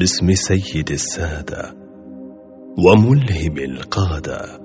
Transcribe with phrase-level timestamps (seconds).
[0.00, 1.74] باسم سيد السادة
[2.86, 4.60] وملهم القادة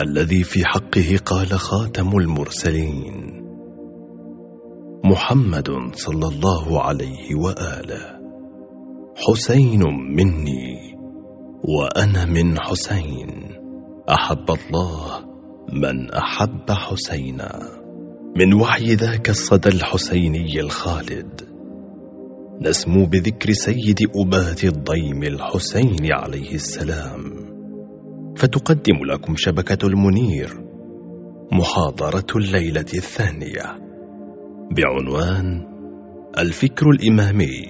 [0.00, 3.44] الذي في حقه قال خاتم المرسلين
[5.04, 8.20] محمد صلى الله عليه وآله.
[9.16, 9.82] حسين
[10.16, 10.76] مني
[11.64, 13.30] وأنا من حسين.
[14.10, 15.24] أحب الله
[15.72, 17.60] من أحب حسينا.
[18.36, 21.55] من وحي ذاك الصدى الحسيني الخالد.
[22.60, 27.46] نسمو بذكر سيد أبات الضيم الحسين عليه السلام.
[28.36, 30.66] فتقدم لكم شبكة المنير
[31.52, 33.78] محاضرة الليلة الثانية.
[34.76, 35.66] بعنوان
[36.38, 37.62] الفكر الإمامي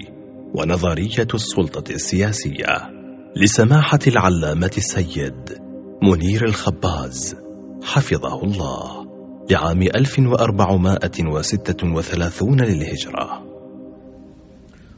[0.54, 2.90] ونظرية السلطة السياسية
[3.36, 5.58] لسماحة العلامة السيد
[6.02, 7.36] منير الخباز
[7.82, 9.06] حفظه الله
[9.50, 13.45] لعام 1436 للهجرة.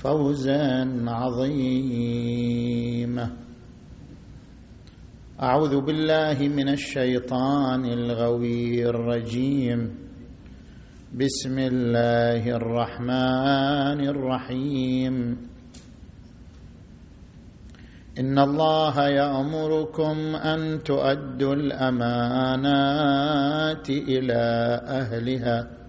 [0.00, 3.30] فوزا عظيما.
[5.42, 9.94] أعوذ بالله من الشيطان الغوي الرجيم.
[11.16, 15.36] بسم الله الرحمن الرحيم.
[18.18, 25.79] إن الله يأمركم أن تؤدوا الأمانات إلى أهلها.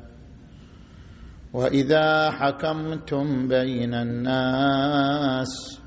[1.54, 5.82] وإذا حكمتم بين الناس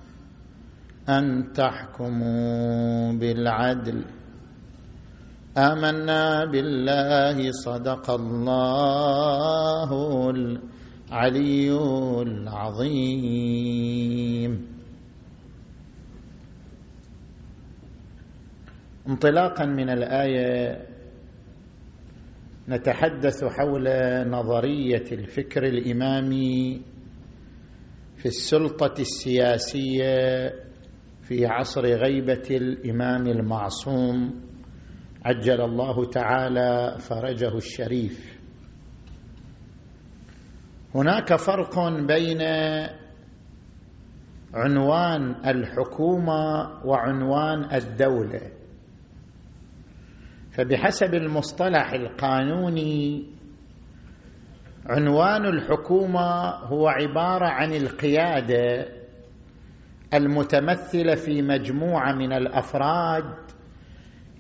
[1.09, 4.05] أن تحكموا بالعدل.
[5.59, 9.91] آمنا بالله صدق الله
[10.31, 11.73] العلي
[12.23, 13.33] العظيم.
[19.09, 20.94] انطلاقا من الآية
[22.69, 23.89] نتحدث حول
[24.31, 26.83] نظرية الفكر الإمامي
[28.17, 30.53] في السلطة السياسية
[31.23, 34.41] في عصر غيبة الإمام المعصوم
[35.25, 38.39] عجل الله تعالى فرجه الشريف.
[40.95, 42.43] هناك فرق بين
[44.55, 48.41] عنوان الحكومة وعنوان الدولة.
[50.55, 53.27] فبحسب المصطلح القانوني
[54.87, 58.89] عنوان الحكومة هو عبارة عن القيادة
[60.15, 63.35] المتمثلة في مجموعة من الأفراد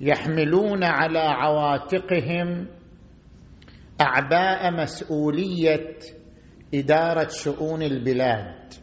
[0.00, 2.66] يحملون على عواتقهم
[4.00, 5.96] أعباء مسؤولية
[6.74, 8.74] إدارة شؤون البلاد.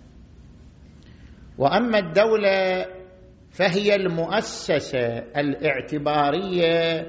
[1.57, 2.85] وأما الدولة
[3.51, 7.07] فهي المؤسسة الاعتبارية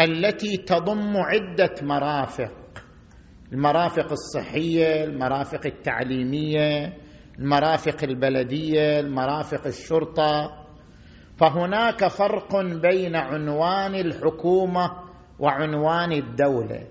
[0.00, 2.52] التي تضم عدة مرافق.
[3.52, 6.92] المرافق الصحية المرافق التعليمية
[7.38, 10.64] المرافق البلدية المرافق الشرطة.
[11.36, 14.90] فهناك فرق بين عنوان الحكومة
[15.38, 16.86] وعنوان الدولة.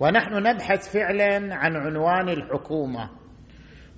[0.00, 3.10] ونحن نبحث فعلا عن عنوان الحكومة.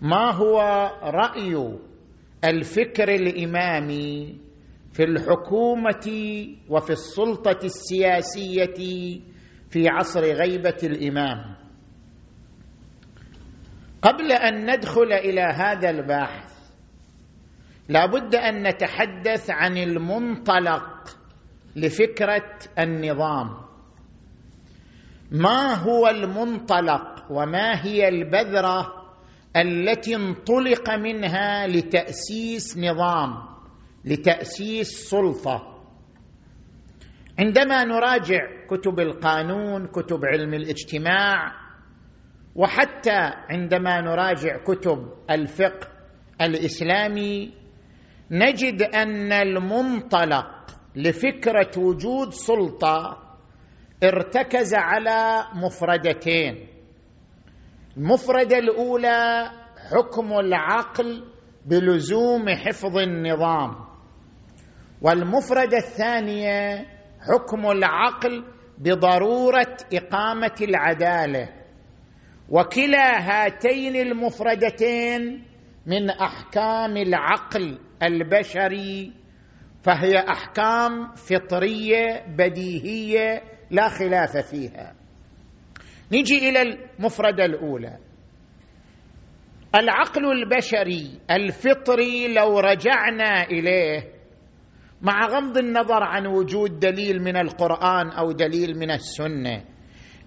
[0.03, 0.59] ما هو
[1.03, 1.79] رأي
[2.45, 4.41] الفكر الإمامي
[4.93, 6.07] في الحكومة
[6.69, 8.75] وفي السلطة السياسية
[9.71, 11.57] في عصر غيبة الإمام.
[14.03, 16.53] قبل أن ندخل إلى هذا البحث
[17.89, 21.19] لا بد أن نتحدث عن المنطلق
[21.77, 23.63] لفكرة النظام.
[25.31, 28.93] ما هو المنطلق وما هي البذرة
[29.57, 33.52] التي انطلق منها لتأسيس نظام؟
[34.05, 35.73] لتأسيس سلطة.
[37.39, 41.53] عندما نراجع كتب القانون كتب علم الاجتماع
[42.55, 43.21] وحتى
[43.51, 45.89] عندما نراجع كتب الفقه
[46.41, 47.55] الإسلامي
[48.31, 50.47] نجد أن المنطلق
[50.97, 53.19] لفكرة وجود سلطة
[54.05, 56.67] ارتكز على مفردتين.
[57.97, 59.51] المفرده الأولى
[59.91, 61.25] حكم العقل
[61.67, 63.92] بلزوم حفظ النظام.
[65.03, 66.87] والمفرده الثانية
[67.21, 68.45] حكم العقل
[68.79, 71.49] بضرورة إقامة العدالة.
[72.49, 75.45] وكلا هاتين المفردتين
[75.87, 79.13] من أحكام العقل البشري
[79.83, 84.95] فهي أحكام فطرية بديهية لا خلاف فيها.
[86.13, 87.99] نجي إلى المفردة الأولى.
[89.75, 94.22] العقل البشري الفطري لو رجعنا إليه
[95.03, 99.65] مع غض النظر عن وجود دليل من القرآن أو دليل من السنة.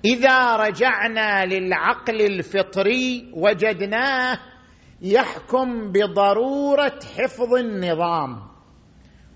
[0.05, 4.39] إذا رجعنا للعقل الفطري وجدناه
[5.01, 8.41] يحكم بضرورة حفظ النظام.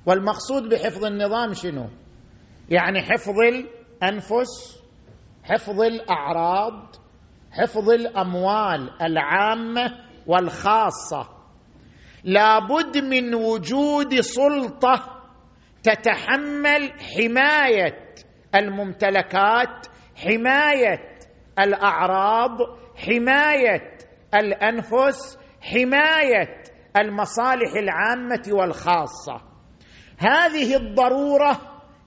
[0.06, 1.88] والمقصود بحفظ النظام شنو؟
[2.69, 4.80] يعني حفظ الأنفس
[5.44, 6.95] حفظ الأعراض
[7.51, 9.95] حفظ الأموال العامة
[10.27, 11.30] والخاصة.
[12.24, 15.19] لابد من وجود سلطة
[15.84, 18.10] تتحمل حماية
[18.56, 21.18] الممتلكات حماية
[21.60, 22.58] الأعراض
[22.96, 23.98] حماية
[24.36, 26.64] الأنفس حماية
[26.98, 29.42] المصالح العامة والخاصة.
[30.18, 31.60] هذه الضرورة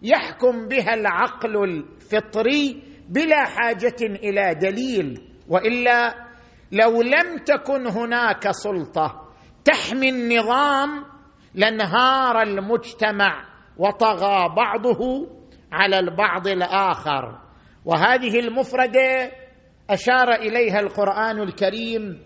[0.03, 6.15] يحكم بها العقل الفطري بلا حاجة إلى دليل وإلا
[6.73, 9.29] لو لم تكن هناك سلطة
[9.65, 11.05] تحمي النظام
[11.55, 13.52] لانهار المجتمع.
[13.82, 15.29] وطغى بعضه
[15.73, 17.38] على البعض الآخر.
[17.84, 19.31] وهذه المفردة
[19.90, 22.19] أشار إليها القرآن الكريم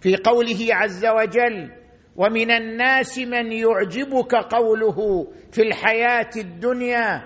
[0.00, 1.70] في قوله عز وجل
[2.16, 7.22] ومن الناس من يعجبك قوله في الحياة الدنيا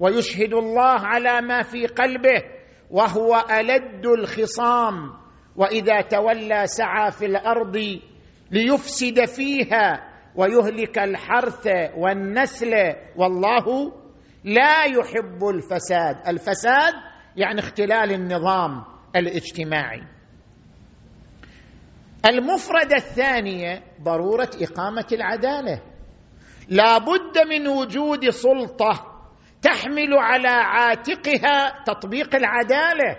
[0.00, 2.42] ويشهد الله على ما في قلبه
[2.90, 4.94] وهو ألد الخصام
[5.56, 8.00] وإذا تولى سعى في الأرض
[8.50, 10.05] ليفسد فيها
[10.36, 12.72] ويهلك الحرث والنسل
[13.16, 13.92] والله
[14.44, 16.28] لا يحب الفساد.
[16.28, 16.94] الفساد
[17.36, 18.84] يعني اختلال النظام
[19.16, 20.02] الاجتماعي.
[22.28, 25.82] المفرده الثانية ضرورة إقامة العدالة.
[26.68, 29.12] لا بد من وجود سلطة
[29.62, 33.16] تحمل على عاتقها تطبيق العدالة.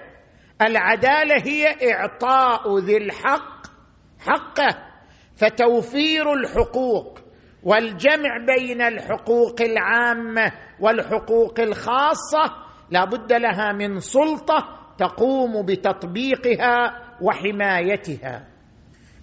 [0.62, 3.68] العدالة هي إعطاء ذي الحق
[4.20, 4.87] حقه.
[5.38, 7.20] فتوفير الحقوق
[7.64, 12.44] والجمع بين الحقوق العامة والحقوق الخاصة
[12.92, 18.48] لا بد لها من سلطة تقوم بتطبيقها وحمايتها.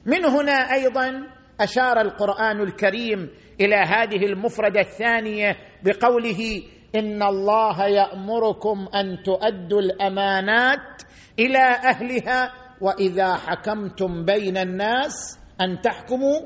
[0.06, 1.26] من هنا أيضا
[1.60, 3.30] أشار القرآن الكريم
[3.60, 6.62] إلى هذه المفردة الثانية بقوله
[6.94, 11.02] إن الله يأمركم أن تؤدوا الأمانات
[11.38, 16.40] إلى أهلها وإذا حكمتم بين الناس أن تحكموا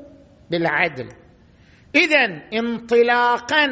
[0.51, 1.09] بالعدل.
[1.95, 3.67] اذا انطلاقا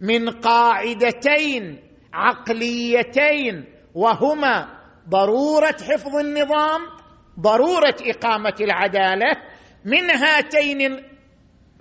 [0.00, 1.78] من قاعدتين
[2.12, 3.64] عقليتين
[3.94, 4.68] وهما
[5.08, 6.80] ضرورة حفظ النظام
[7.40, 9.36] ضرورة إقامة العدالة.
[9.84, 10.80] من هاتين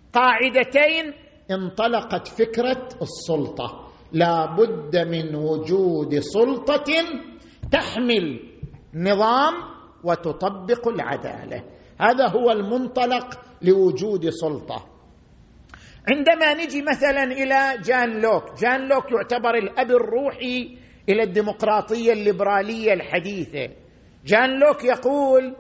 [0.08, 1.14] القاعدتين
[1.52, 3.92] انطلقت فكرة السلطة.
[4.14, 6.94] لا بد من وجود سلطة
[7.72, 8.40] تحمل
[8.94, 9.54] نظام
[10.04, 11.64] وتطبق العدالة.
[12.02, 14.88] هذا هو المنطلق لوجود سلطة.
[16.12, 20.78] عندما نجي مثلا إلى جان لوك جان لوك يعتبر الأب الروحي
[21.10, 23.74] إلى الديمقراطية الليبرالية الحديثة.
[24.26, 25.56] جان لوك يقول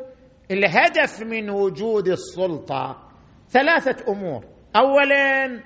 [0.51, 3.09] الهدف من وجود السلطة
[3.49, 4.45] ثلاثة أمور.
[4.75, 5.63] اولا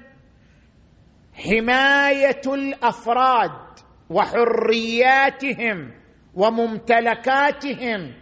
[1.33, 3.51] حماية الأفراد
[4.09, 5.91] وحرياتهم
[6.35, 8.13] وممتلكاتهم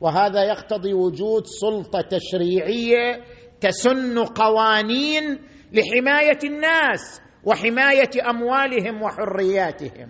[0.00, 3.24] وهذا يقتضي وجود سلطة تشريعية
[3.60, 5.38] تسن قوانين
[5.72, 10.08] لحماية الناس وحماية أموالهم وحرياتهم.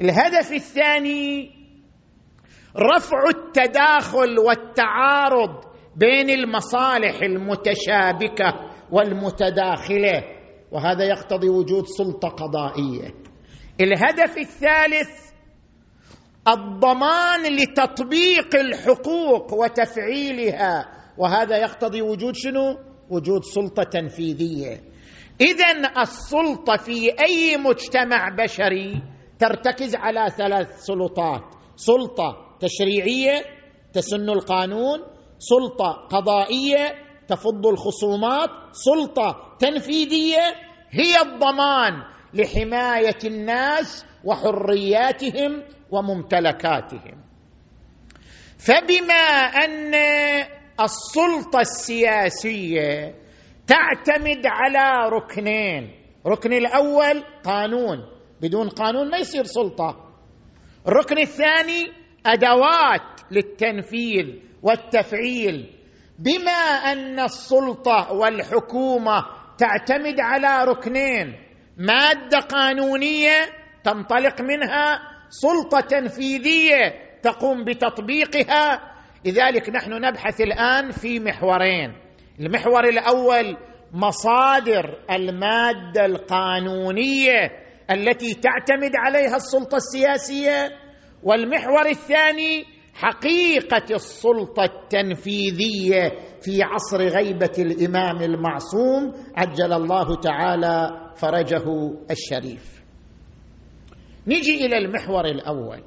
[0.00, 1.50] الهدف الثاني
[2.76, 5.64] رفع التداخل والتعارض
[5.96, 10.24] بين المصالح المتشابكة والمتداخلة
[10.72, 13.14] وهذا يقتضي وجود سلطة قضائية.
[13.80, 15.31] الهدف الثالث
[16.48, 20.88] الضمان لتطبيق الحقوق وتفعيلها.
[21.18, 22.78] وهذا يقتضي وجود شنو؟
[23.10, 24.80] وجود سلطة تنفيذية.
[25.40, 29.02] اذا السلطة في أي مجتمع بشري
[29.38, 31.42] ترتكز على ثلاث سلطات
[31.76, 33.42] سلطة تشريعية
[33.92, 34.98] تسن القانون
[35.38, 36.94] سلطة قضائية
[37.28, 40.42] تفض الخصومات سلطة تنفيذية.
[40.90, 42.11] هي الضمان.
[42.34, 47.24] لحماية الناس وحرياتهم وممتلكاتهم.
[48.58, 49.24] فبما
[49.64, 49.94] أن
[50.80, 53.14] السلطة السياسية
[53.66, 55.90] تعتمد على ركنين
[56.26, 57.98] الركن الأول قانون
[58.40, 60.08] بدون قانون ما يصير سلطة.
[60.88, 61.92] الركن الثاني
[62.26, 64.26] أدوات للتنفيذ
[64.62, 65.70] والتفعيل.
[66.18, 66.52] بما
[66.92, 69.24] أن السلطة والحكومة
[69.58, 71.41] تعتمد على ركنين
[71.76, 73.36] مادة قانونية
[73.84, 78.92] تنطلق منها سلطة تنفيذيه تقوم بتطبيقها.
[79.24, 81.92] لذلك نحن نبحث الآن في محورين.
[82.40, 83.56] المحور الأول
[83.92, 87.50] مصادر المادة القانونية
[87.90, 90.68] التي تعتمد عليها السلطة السياسية.
[91.22, 92.64] والمحور الثاني
[92.94, 96.12] حقيقة السلطة التنفيذية
[96.42, 101.64] في عصر غيبة الإمام المعصوم عجل الله تعالى فرجه
[102.10, 102.82] الشريف.
[104.26, 105.82] نجي إلى المحور الأول.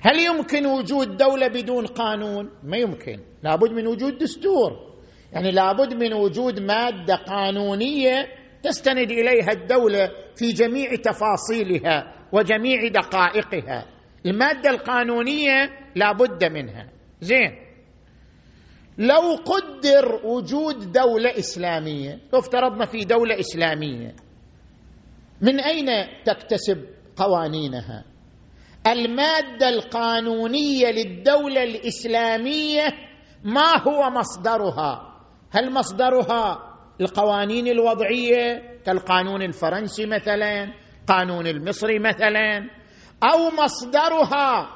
[0.00, 3.20] هل يمكن وجود دولة بدون قانون؟ ما يمكن.
[3.42, 4.94] لابد من وجود دستور.
[5.32, 8.26] يعني لابد من وجود مادة قانونية
[8.62, 13.86] تستند إليها الدولة في جميع تفاصيلها وجميع دقائقها.
[14.26, 16.88] المادة القانونية لابد منها.
[17.20, 17.63] زين.
[18.98, 24.14] لو قدر وجود دولة إسلامية لو افترضنا في دولة إسلامية.
[25.40, 25.86] من أين
[26.24, 26.84] تكتسب
[27.16, 28.04] قوانينها؟
[28.86, 32.82] المادة القانونية للدولة الإسلامية
[33.44, 35.20] ما هو مصدرها؟
[35.50, 40.72] هل مصدرها القوانين الوضعية كالقانون الفرنسي مثلا
[41.08, 42.70] قانون المصري مثلا
[43.22, 44.70] أو مصدرها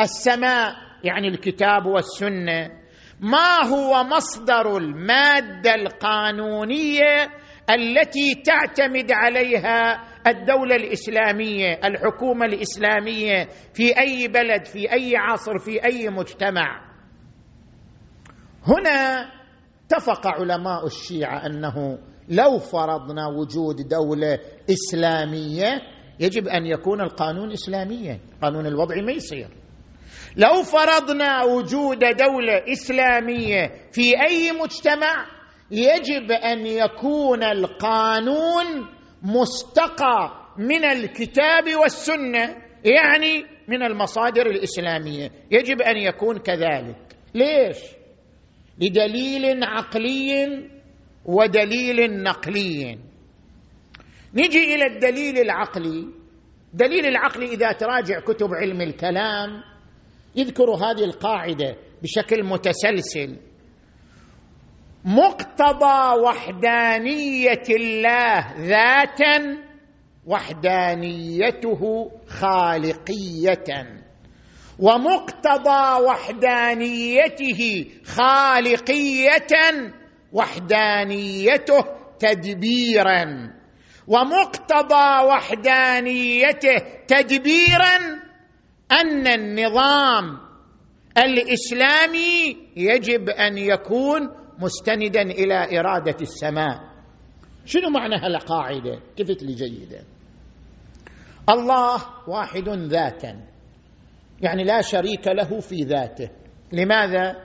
[0.00, 0.74] السماء
[1.04, 2.79] يعني الكتاب والسنة؟
[3.20, 7.28] ما هو مصدر المادة القانونية
[7.70, 16.08] التي تعتمد عليها الدولة الإسلامية الحكومة الإسلامية في أي بلد في أي عصر في أي
[16.08, 16.90] مجتمع؟
[18.66, 19.28] هنا
[19.86, 21.98] اتفق علماء الشيعة أنه
[22.28, 24.38] لو فرضنا وجود دولة
[24.70, 25.80] إسلامية
[26.20, 29.48] يجب أن يكون القانون اسلاميا قانون الوضع ما يصير.
[30.36, 35.26] لو فرضنا وجود دولة إسلامية في أي مجتمع
[35.70, 38.88] يجب أن يكون القانون
[39.22, 45.30] مستقى من الكتاب والسنة يعني من المصادر الإسلامية.
[45.50, 47.16] يجب أن يكون كذلك.
[47.34, 47.78] ليش؟
[48.80, 50.68] لدليل عقلي
[51.24, 52.98] ودليل نقلي.
[54.34, 56.06] نجي إلى الدليل العقلي.
[56.74, 59.69] دليل العقل إذا تراجع كتب علم الكلام
[60.36, 63.36] يذكر هذه القاعدة بشكل متسلسل.
[65.04, 69.58] مقتضى وحدانية الله ذاتا
[70.26, 74.00] وحدانيته خالقية.
[74.78, 79.52] ومقتضى وحدانيته خالقية
[80.32, 81.84] وحدانيته
[82.18, 83.50] تدبيرا.
[84.06, 86.76] ومقتضى وحدانيته
[87.08, 88.19] تدبيرا
[88.92, 90.38] أن النظام
[91.18, 94.28] الإسلامي يجب أن يكون
[94.58, 96.80] مستندا إلى إرادة السماء.
[97.64, 100.04] شنو معنى هالقاعدة؟ كفت لي جيدا
[101.48, 103.40] الله واحد ذاتا.
[104.40, 106.30] يعني لا شريك له في ذاته.
[106.72, 107.36] لماذا؟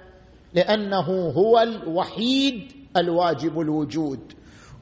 [0.54, 4.34] لأنه هو الوحيد الواجب الوجود.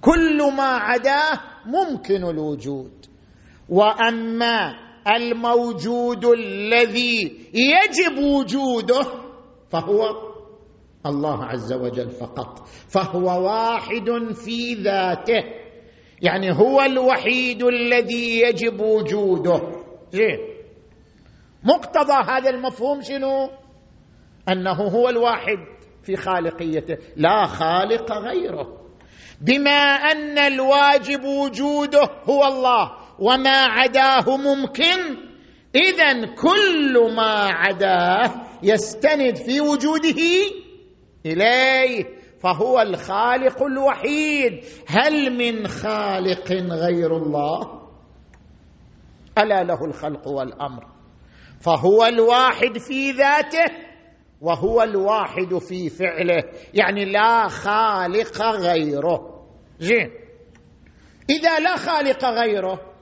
[0.01, 3.05] كل ما عداه ممكن الوجود.
[3.69, 9.05] وأما الموجود الذي يجب وجوده
[9.69, 10.33] فهو
[11.05, 15.43] الله عز وجل فقط فهو واحد في ذاته
[16.21, 19.61] يعني هو الوحيد الذي يجب وجوده.
[20.11, 20.39] زين
[21.63, 23.49] مقتضى هذا المفهوم شنو؟
[24.49, 25.57] أنه هو الواحد
[26.03, 28.83] في خالقيته لا خالق غيره
[29.41, 33.02] بما أن الواجب وجوده هو الله.
[33.19, 35.17] وما عداه ممكن.
[35.75, 38.31] اذا كل ما عداه
[38.63, 40.21] يستند في وجوده
[41.25, 42.05] إليه
[42.43, 44.63] فهو الخالق الوحيد.
[44.87, 47.81] هل من خالق غير الله؟
[49.37, 50.87] ألا له الخلق والأمر.
[51.61, 53.65] فهو الواحد في ذاته
[54.41, 56.43] وهو الواحد في فعله.
[56.73, 59.45] يعني لا خالق غيره.
[59.79, 60.11] زين.
[61.29, 62.92] إذا لا خالق غيره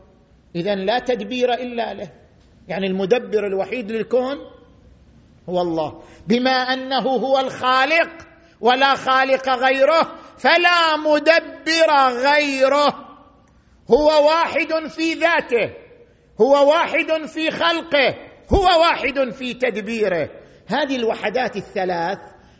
[0.56, 2.12] اذا لا تدبير إلا له.
[2.68, 4.38] يعني المدبر الوحيد للكون
[5.50, 6.02] هو الله.
[6.28, 8.10] بما أنه هو الخالق
[8.62, 13.08] ولا خالق غيره فلا مدبر غيره.
[13.92, 15.74] هو واحد في ذاته
[16.42, 18.16] هو واحد في خلقه
[18.54, 20.30] هو واحد في تدبيره.
[20.68, 22.20] هذه الوحدات الثلاث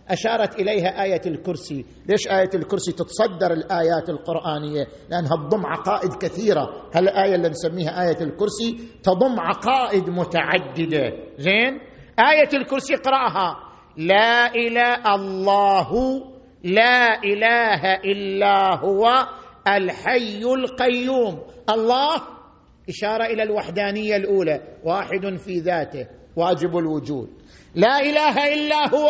[0.10, 7.36] أشارت إليها آية الكرسي، ليش آية الكرسي تتصدر الآيات القرآنية؟ لأنها تضم عقائد كثيرة، هالآية
[7.36, 11.80] اللي نسميها آية الكرسي تضم عقائد متعددة، زين؟
[12.20, 13.56] آية الكرسي اقراها
[13.98, 15.92] لا إله الله
[16.64, 19.28] لا إله إلا هو
[19.68, 21.40] الحي القيوم.
[21.70, 22.22] الله
[22.90, 27.30] إشارة إلى الوحدانية الأولى واحد في ذاته واجب الوجود.
[27.76, 29.10] لا إله إلا هو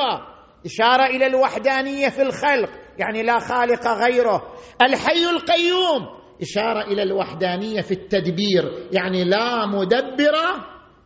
[0.65, 4.53] إشارة إلى الوحدانية في الخلق يعني لا خالق غيره.
[4.81, 10.35] الحي القيوم إشارة إلى الوحدانية في التدبير يعني لا مدبر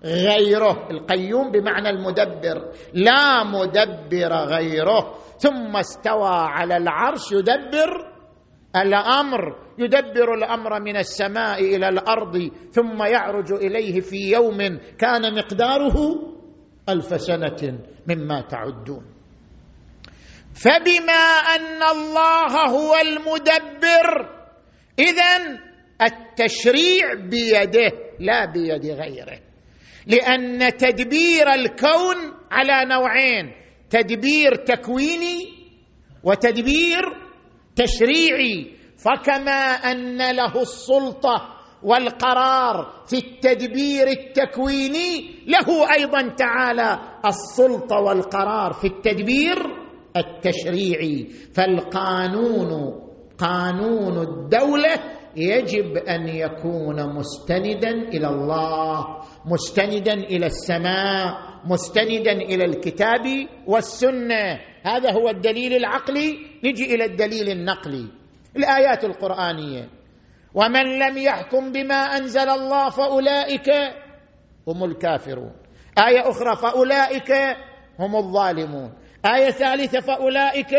[0.04, 0.88] غيره.
[0.92, 5.14] القيوم بمعنى المدبر لا مدبر غيره.
[5.38, 8.16] ثم استوى على العرش يدبر
[8.76, 14.58] الأمر يدبر الأمر من السماء إلى الأرض ثم يعرج إليه في يوم
[14.98, 15.96] كان مقداره
[16.90, 19.15] ألف سنة مما تعدون.
[20.56, 21.24] فبما
[21.56, 24.30] أن الله هو المدبر
[25.00, 25.60] اذا
[26.02, 29.40] التشريع بيده لا بيد غيره.
[30.08, 32.16] لأن تدبير الكون
[32.52, 33.52] على نوعين
[33.90, 35.46] تدبير تكويني
[36.24, 37.02] وتدبير
[37.76, 38.76] تشريعي.
[38.98, 49.85] فكما أن له السلطة والقرار في التدبير التكويني له أيضا تعالى السلطة والقرار في التدبير
[50.18, 53.02] التشريعي فالقانون
[53.38, 54.94] قانون الدولة
[55.36, 59.06] يجب أن يكون مستندا إلى الله
[59.46, 64.60] مستندا إلى السماء مستندا إلى الكتاب والسنة.
[64.84, 66.38] هذا هو الدليل العقلي.
[66.64, 68.08] نجي إلى الدليل النقلي
[68.56, 69.90] الآيات القرآنية.
[70.54, 73.70] ومن لم يحكم بما أنزل الله فأولئك
[74.68, 75.52] هم الكافرون.
[76.08, 77.32] آية أخرى فأولئك
[78.00, 78.92] هم الظالمون.
[79.25, 80.74] آية ثالثة فأولئك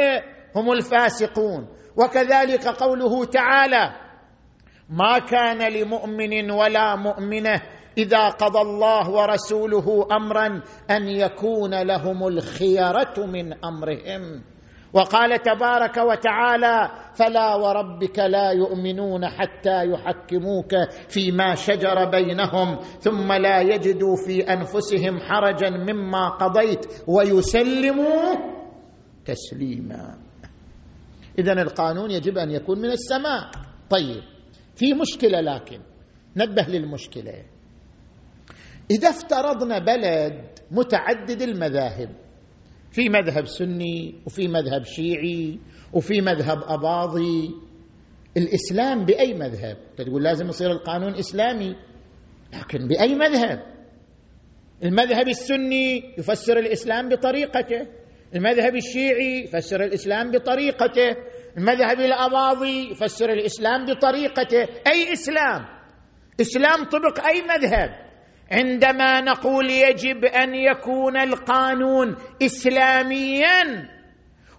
[0.57, 1.69] هم الفاسقون.
[1.97, 3.93] وكذلك قوله تعالى
[4.91, 7.63] ما كان لمؤمن ولا مؤمنة
[7.99, 14.43] إذا قضى الله ورسوله أمرا أن يكون لهم الخيرة من أمرهم.
[14.97, 20.73] وقال تبارك وتعالى فلا وربك لا يؤمنون حتى يحكموك
[21.09, 28.35] فيما شجر بينهم ثم لا يجدوا في أنفسهم حرجا مما قضيت ويسلموا
[29.25, 30.19] تسليما.
[31.39, 33.51] اذا القانون يجب أن يكون من السماء.
[33.91, 34.23] طيب
[34.77, 35.81] في مشكلة لكن
[36.37, 37.45] نبه للمشكلة.
[38.91, 42.26] إذا افترضنا بلد متعدد المذاهب
[42.97, 45.59] في مذهب سني وفي مذهب شيعي
[45.93, 47.55] وفي مذهب أباضي.
[48.37, 51.77] الإسلام بأي مذهب؟ تقول لازم يصير القانون إسلامي.
[52.55, 53.63] لكن بأي مذهب؟
[54.85, 57.87] المذهب السني يفسر الإسلام بطريقته.
[58.35, 61.17] المذهب الشيعي يفسر الإسلام بطريقته.
[61.59, 64.63] المذهب الأباضي يفسر الإسلام بطريقته.
[64.87, 65.67] أي إسلام؟
[66.41, 68.06] إسلام طبق أي مذهب؟
[68.53, 73.89] عندما نقول يجب أن يكون القانون اسلاميا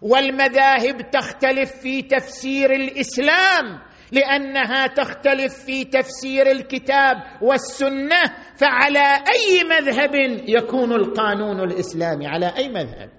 [0.02, 8.23] والمذاهب تختلف في تفسير الإسلام لأنها تختلف في تفسير الكتاب والسنة
[8.56, 10.15] فعلى أي مذهب
[10.47, 13.10] يكون القانون الإسلامي؟ على أي مذهب؟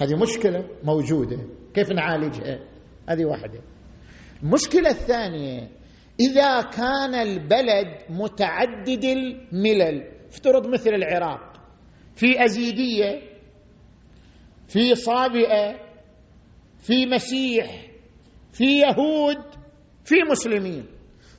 [0.00, 1.38] هذه مشكلة موجودة.
[1.74, 2.58] كيف نعالجها؟
[3.08, 3.60] هذه واحدة.
[4.42, 5.68] المشكلة الثانية
[6.20, 10.02] إذا كان البلد متعدد الملل.
[10.28, 11.52] افترض مثل العراق.
[12.14, 13.20] في أزيدية
[14.68, 15.76] في صابئة
[16.78, 17.86] في مسيح
[18.52, 19.42] في يهود
[20.04, 20.84] في مسلمين.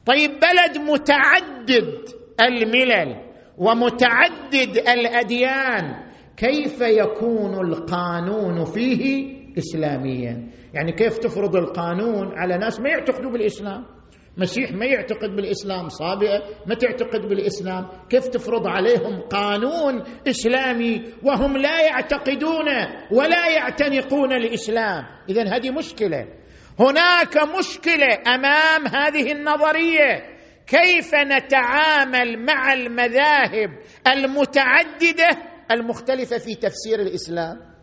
[0.06, 2.06] طيب بلد متعدد
[2.42, 12.90] الملل ومتعدد الأديان كيف يكون القانون فيه اسلاميا؟ يعني كيف تفرض القانون على ناس ما
[12.90, 13.86] يعتقدوا بالإسلام؟
[14.38, 17.88] مسيح ما يعتقد بالإسلام صابئة ما تعتقد بالإسلام.
[18.10, 22.68] كيف تفرض عليهم قانون إسلامي وهم لا يعتقدون
[23.12, 26.28] ولا يعتنقون الاسلام اذا هذه مشكلة.
[26.80, 30.38] هناك مشكلة أمام هذه النظرية.
[30.68, 33.70] كيف نتعامل مع المذاهب
[34.08, 35.30] المتعددة
[35.72, 37.77] المختلفة في تفسير الإسلام؟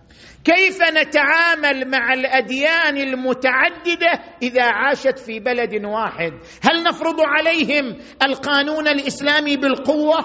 [0.44, 9.57] كيف نتعامل مع الأديان المتعددة إذا عاشت في بلد واحد؟ هل نفرض عليهم القانون الإسلامي
[9.57, 10.18] بالقوة؟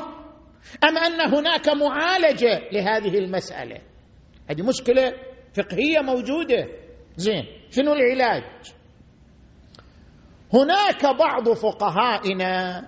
[0.83, 3.81] أم أن هناك معالجة لهذه المسألة؟
[4.49, 5.13] هذه مشكلة
[5.53, 6.67] فقهية موجودة.
[7.15, 8.43] زين شنو العلاج؟
[10.53, 12.87] هناك بعض فقهائنا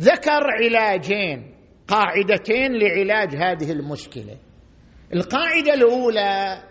[0.00, 1.54] ذكر علاجين
[1.88, 4.36] قاعدتين لعلاج هذه المشكلة.
[5.14, 6.62] القاعدة الأولى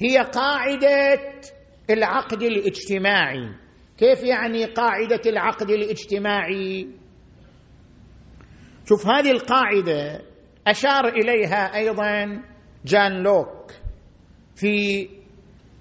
[0.00, 1.20] هي قاعدة
[1.90, 3.54] العقد الاجتماعي.
[3.98, 6.88] كيف يعني قاعدة العقد الاجتماعي؟
[8.88, 10.20] شوف هذه القاعدة
[10.66, 12.42] أشار إليها أيضا
[12.84, 13.72] جان لوك
[14.56, 15.08] في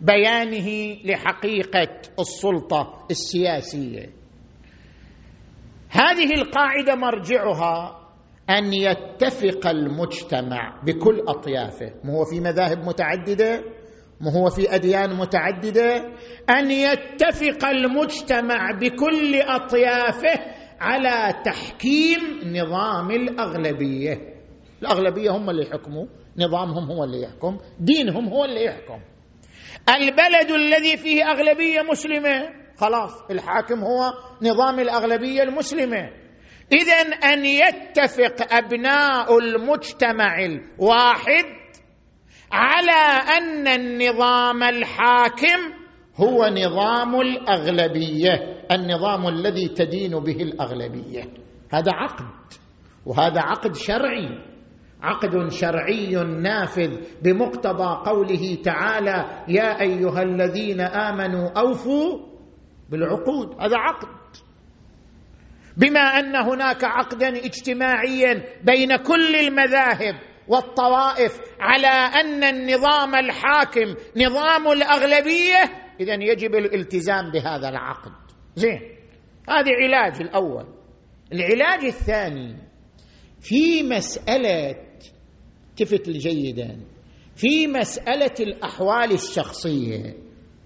[0.01, 4.09] بيانه لحقيقة السلطة السياسية.
[5.89, 8.00] هذه القاعدة مرجعها
[8.57, 11.93] أن يتفق المجتمع بكل أطيافه.
[12.03, 13.63] ما هو في مذاهب متعددة
[14.21, 15.95] ما هو في أديان متعددة.
[16.49, 20.39] أن يتفق المجتمع بكل أطيافه
[20.79, 24.17] على تحكيم نظام الأغلبية.
[24.81, 26.05] الأغلبية هم اللي يحكموا.
[26.37, 27.57] نظامهم هو اللي يحكم.
[27.79, 28.99] دينهم هو اللي يحكم.
[29.89, 32.49] البلد الذي فيه أغلبية مسلمة.
[32.77, 36.20] خلاص الحاكم هو نظام الأغلبية المسلمة.
[36.73, 41.45] اذا أن يتفق أبناء المجتمع الواحد
[42.51, 45.81] على أن النظام الحاكم
[46.15, 51.23] هو نظام الأغلبية النظام الذي تدين به الأغلبية.
[51.73, 52.25] هذا عقد
[53.05, 54.29] وهذا عقد شرعي.
[55.01, 62.19] عقد شرعي نافذ بمقتضى قوله تعالى يا أيها الذين آمنوا أوفوا
[62.89, 63.61] بالعقود.
[63.61, 64.20] هذا عقد.
[65.77, 70.15] بما أن هناك عقدا اجتماعيا بين كل المذاهب
[70.47, 75.63] والطوائف على أن النظام الحاكم نظام الأغلبية
[75.99, 78.11] اذا يجب الالتزام بهذا العقد.
[78.55, 78.81] زين.
[79.49, 80.65] هذا علاج الأول.
[81.33, 82.57] العلاج الثاني
[83.41, 84.75] في مسألة
[85.69, 86.79] التفت جيدا
[87.35, 90.15] في مسألة الأحوال الشخصية.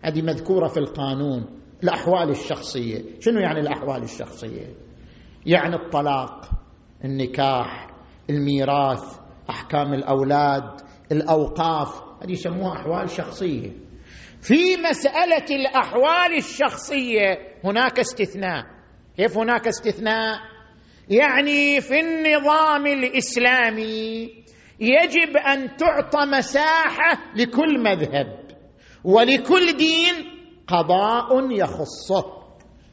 [0.02, 1.60] هذه مذكورة في القانون.
[1.84, 3.04] الأحوال الشخصية.
[3.20, 4.85] شنو يعني الأحوال الشخصية؟
[5.46, 6.50] يعني الطلاق
[7.06, 7.88] النكاح
[8.30, 10.82] الميراث أحكام الأولاد
[11.12, 13.72] الأوقاف هذه يسموها أحوال شخصية.
[14.42, 18.66] في مسألة الأحوال الشخصية هناك استثناء.
[19.18, 20.40] كيف هناك استثناء؟
[21.10, 24.24] يعني في النظام الإسلامي
[24.80, 28.46] يجب أن تعطى مساحة لكل مذهب
[29.04, 30.14] ولكل دين
[30.68, 32.26] قضاء يخصه.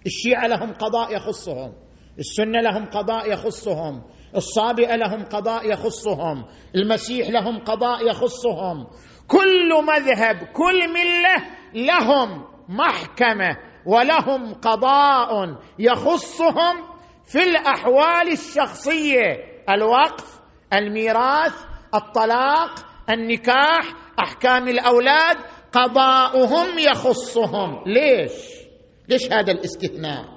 [0.06, 1.72] الشيعة لهم قضاء يخصهم.
[2.18, 4.02] السنة لهم قضاء يخصهم
[4.36, 6.44] الصابئة لهم قضاء يخصهم
[6.74, 8.86] المسيح لهم قضاء يخصهم.
[9.28, 11.36] كل مذهب كل ملة
[11.74, 16.74] لهم محكمة ولهم قضاء يخصهم
[17.24, 19.36] في الأحوال الشخصية.
[19.70, 20.40] الوقف
[20.72, 22.70] الميراث الطلاق
[23.10, 25.36] النكاح أحكام الأولاد
[25.72, 27.82] قضاؤهم يخصهم.
[27.86, 28.32] ليش؟
[29.08, 30.31] ليش هذا الاستثناء؟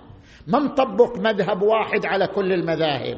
[0.48, 3.18] ما نطبق مذهب واحد على كل المذاهب؟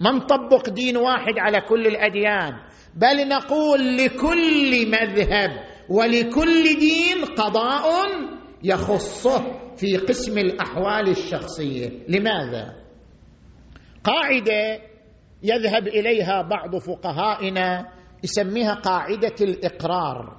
[0.00, 2.52] ما نطبق دين واحد على كل الأديان؟
[2.94, 5.50] بل نقول لكل مذهب
[5.88, 7.84] ولكل دين قضاء
[8.62, 9.42] يخصه
[9.76, 11.88] في قسم الأحوال الشخصية.
[12.08, 12.74] لماذا؟
[14.04, 14.80] قاعدة
[15.42, 17.92] يذهب إليها بعض فقهائنا
[18.24, 20.36] يسميها قاعدة الإقرار.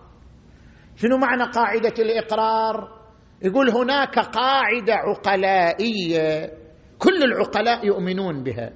[0.96, 2.95] شنو معنى قاعدة الإقرار؟
[3.46, 6.52] يقول هناك قاعدة عقلائية
[7.00, 8.74] كل العقلاء يؤمنون بها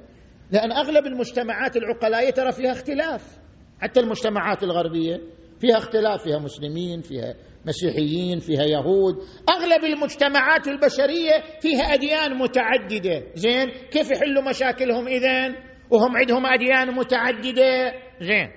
[0.51, 3.38] لأن أغلب المجتمعات العقلائية ترى فيها اختلاف
[3.82, 5.21] حتى المجتمعات الغربية
[5.60, 7.34] فيها اختلاف فيها مسلمين فيها
[7.65, 9.15] مسيحيين فيها يهود
[9.49, 15.55] أغلب المجتمعات البشرية فيها أديان متعددة زين؟ كيف يحلوا مشاكلهم إذن؟
[15.89, 18.49] وهم عندهم أديان متعددة زين؟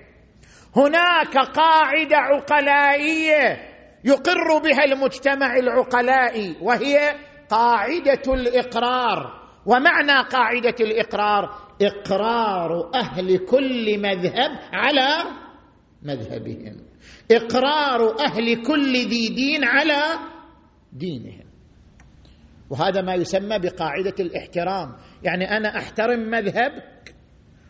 [0.75, 3.72] هناك قاعدة عقلائية
[4.05, 7.15] يقر بها المجتمع العقلائي وهي
[7.49, 9.43] قاعدة الإقرار.
[9.65, 11.49] ومعنى قاعدة الإقرار؟
[11.81, 15.23] إقرار أهل كل مذهب على
[16.03, 16.85] مذهبهم.
[17.31, 20.01] إقرار أهل كل ذي دين على
[20.93, 21.45] دينهم.
[22.69, 24.95] وهذا ما يسمى بقاعدة الاحترام.
[25.23, 27.12] يعني أنا أحترم مذهبك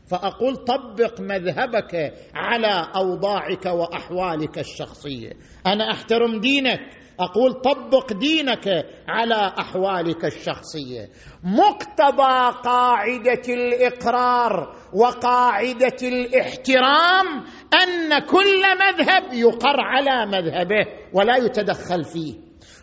[0.07, 5.31] فأقول طبق مذهبك على أوضاعك وأحوالك الشخصية.
[5.67, 6.79] أنا أحترم دينك.
[7.19, 8.67] أقول طبق دينك
[9.07, 11.09] على أحوالك الشخصية.
[11.43, 17.27] مقتضى قاعدة الإقرار وقاعدة الاحترام
[17.83, 22.33] أن كل مذهب يقر على مذهبه ولا يتدخل فيه.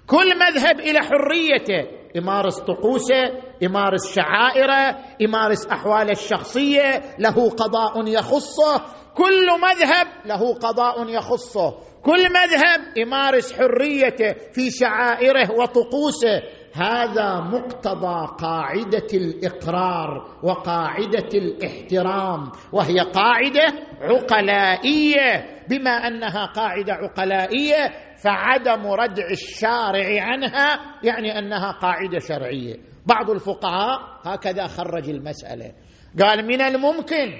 [0.07, 2.00] كل مذهب إلى حريته.
[2.15, 11.75] يمارس طقوسه يمارس شعائره يمارس احواله الشخصية له قضاء يخصه كل مذهب له قضاء يخصه
[12.03, 16.43] كل مذهب يمارس حريته في شعائره وطقوسه.
[16.75, 25.61] هذا مقتضى قاعدة الإقرار وقاعدة الاحترام وهي قاعدة عقلائية.
[25.69, 32.77] بما أنها قاعدة عقلائية فعدم ردع الشارع عنها يعني أنها قاعدة شرعية.
[33.07, 35.73] بعض الفقهاء هكذا خرج المسألة.
[36.21, 37.33] قال من الممكن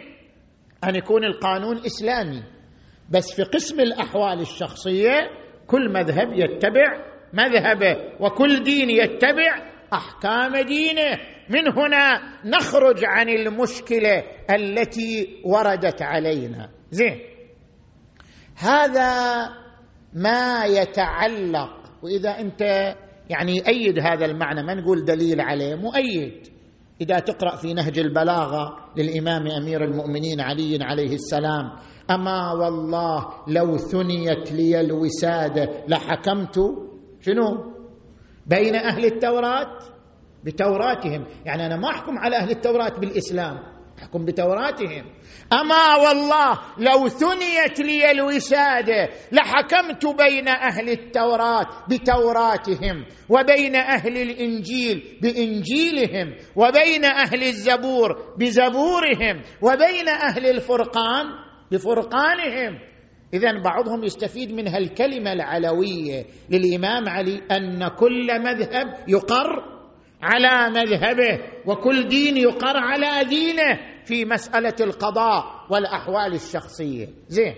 [0.85, 2.43] أن يكون القانون إسلامي
[3.11, 5.17] بس في قسم الأحوال الشخصية
[5.67, 11.19] كل مذهب يتبع مذهبه وكل دين يتبع أحكام دينه.
[11.51, 16.69] من هنا نخرج عن المشكلة التي وردت علينا.
[16.91, 17.21] زين.
[18.57, 19.60] هذا
[20.15, 21.71] ما يتعلق
[22.03, 22.61] وإذا أنت
[23.31, 26.47] يعني يؤيد هذا المعنى ما نقول دليل عليه مؤيد.
[27.01, 31.71] إذا تقرأ في نهج البلاغة للإمام أمير المؤمنين علي عليه السلام
[32.11, 36.59] أما والله لو ثنيت لي الوسادة لحكمت
[37.21, 37.73] شنو؟
[38.47, 39.79] بين أهل التوراة؟
[40.45, 43.59] بتوراتهم يعني أنا ما أحكم على أهل التوراة بالإسلام.
[44.03, 45.05] احكم بتوراتهم.
[45.53, 56.35] أما والله لو ثنيت لي الوسادة لحكمت بين أهل التوراة بتوراتهم وبين أهل الإنجيل بإنجيلهم
[56.57, 61.27] وبين أهل الزبور بزبورهم وبين أهل الفرقان
[61.73, 62.79] بفرقانهم.
[63.35, 69.81] اذا بعضهم يستفيد من هالكلمه العلوية للإمام علي أن كل مذهب يقر
[70.23, 73.90] على مذهبه وكل دين يقر على دينه.
[74.05, 77.09] في مسألة القضاء والأحوال الشخصية.
[77.29, 77.55] زين.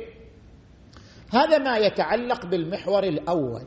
[1.33, 3.63] هذا ما يتعلق بالمحور الأول.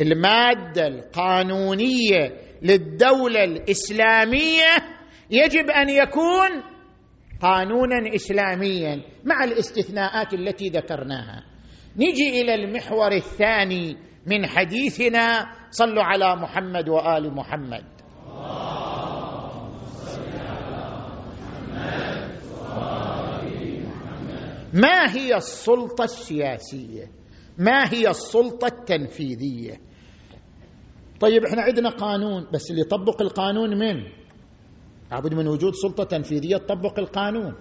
[0.00, 4.76] المادة القانونية للدولة الإسلامية
[5.30, 6.62] يجب أن يكون
[7.40, 11.44] قانونا إسلاميا مع الاستثناءات التي ذكرناها.
[11.96, 15.46] نجي إلى المحور الثاني من حديثنا.
[15.70, 17.93] صلوا على محمد وآل محمد.
[24.74, 27.10] ما هي السلطة السياسية؟
[27.58, 29.80] ما هي السلطة التنفيذية؟
[31.20, 34.02] طيب إحنا عندنا قانون بس اللي يطبق القانون من؟
[35.12, 37.54] لابد من وجود سلطة تنفيذية تطبق القانون.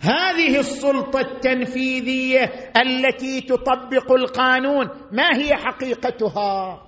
[0.00, 2.44] هذه السلطة التنفيذية
[2.76, 6.82] التي تطبق القانون ما هي حقيقتها؟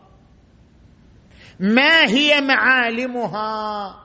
[1.60, 3.96] ما هي معالمها؟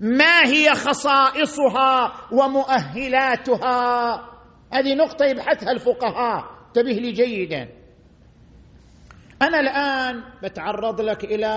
[0.00, 4.30] ما هي خصائصها ومؤهلاتها؟
[4.72, 6.44] هذه نقطة يبحثها الفقهاء.
[6.68, 7.68] انتبه لي جيدا.
[9.42, 11.54] أنا الآن بتعرض لك إلى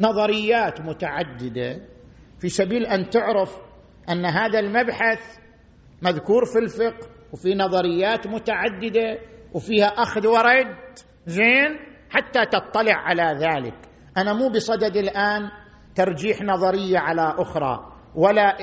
[0.00, 1.80] نظريات متعددة
[2.40, 3.56] في سبيل أن تعرف
[4.10, 5.38] أن هذا المبحث
[6.02, 9.18] مذكور في الفقه وفي نظريات متعددة
[9.54, 10.76] وفيها أخذ ورد
[11.26, 11.78] زين
[12.10, 13.74] حتى تطلع على ذلك.
[14.16, 15.50] أنا مو بصدد الآن
[15.94, 18.56] ترجيح نظرية على أخرى ولا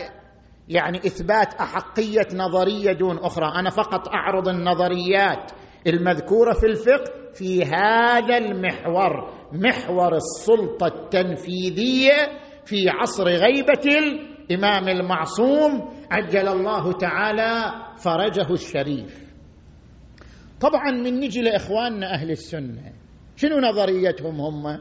[0.70, 3.60] يعني إثبات أحقية نظرية دون أخرى.
[3.60, 5.52] أنا فقط أعرض النظريات
[5.88, 13.98] المذكورة في الفقه في هذا المحور محور السلطة التنفيذية في عصر غيبة
[14.50, 19.26] الإمام المعصوم عجل الله تعالى فرجه الشريف.
[20.62, 22.94] طبعا من نجي لإخواننا أهل السنة
[23.36, 24.80] شنو نظريتهم هم؟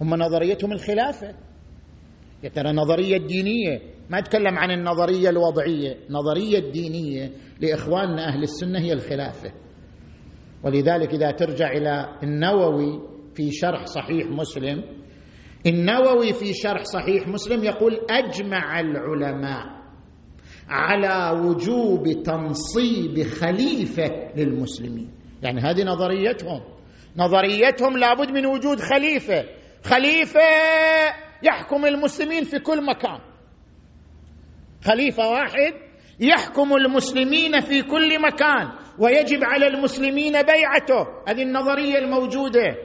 [0.00, 1.34] هم نظريتهم الخلافة.
[2.42, 8.92] يا ترى نظرية دينية ما أتكلم عن النظرية الوضعية النظريه الدينية لإخواننا أهل السنة هي
[8.92, 9.52] الخلافة.
[10.64, 13.00] ولذلك إذا ترجع إلى النووي
[13.34, 14.84] في شرح صحيح مسلم
[15.66, 19.78] النووي في شرح صحيح مسلم يقول أجمع العلماء
[20.68, 25.10] على وجوب تنصيب خليفة للمسلمين.
[25.42, 26.60] يعني هذه نظريتهم.
[27.16, 29.44] نظريتهم لابد من وجود خليفة.
[29.84, 30.40] خليفة
[31.42, 33.27] يحكم المسلمين في كل مكان.
[34.84, 35.74] خليفة واحد
[36.20, 42.76] يحكم المسلمين في كل مكان ويجب على المسلمين بيعته هذه النظرية الموجودة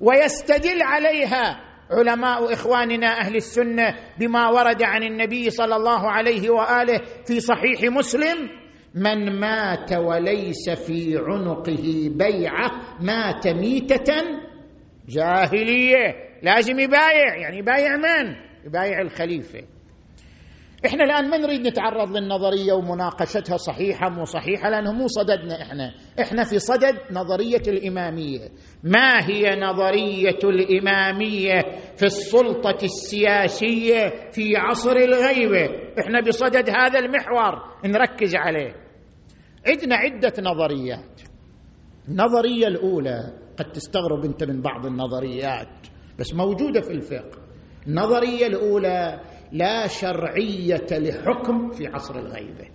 [0.00, 7.40] ويستدل عليها علماء إخواننا أهل السنة بما ورد عن النبي صلى الله عليه وآله في
[7.40, 8.50] صحيح مسلم
[8.94, 14.14] من مات وليس في عنقه بيعة مات ميتة
[15.08, 18.34] جاهلية لازم يبايع يعني يبايع من؟
[18.66, 19.77] يبايع الخليفة.
[20.86, 25.94] إحنا الآن ما نريد نتعرض للنظرية ومناقشتها صحيحة مو صحيحة لأنه مو صددنا إحنا.
[26.20, 28.48] إحنا في صدد نظرية الإمامية.
[28.84, 31.60] ما هي نظرية الإمامية
[31.96, 35.66] في السلطة السياسية في عصر الغيبه
[36.00, 38.74] إحنا بصدد هذا المحور نركز عليه.
[39.68, 41.20] عندنا عدة نظريات.
[42.08, 45.86] النظرية الأولى قد تستغرب أنت من بعض النظريات
[46.18, 47.38] بس موجودة في الفقه.
[47.86, 49.20] النظرية الأولى
[49.52, 52.68] لا شرعية لحكم في عصر الغيبة.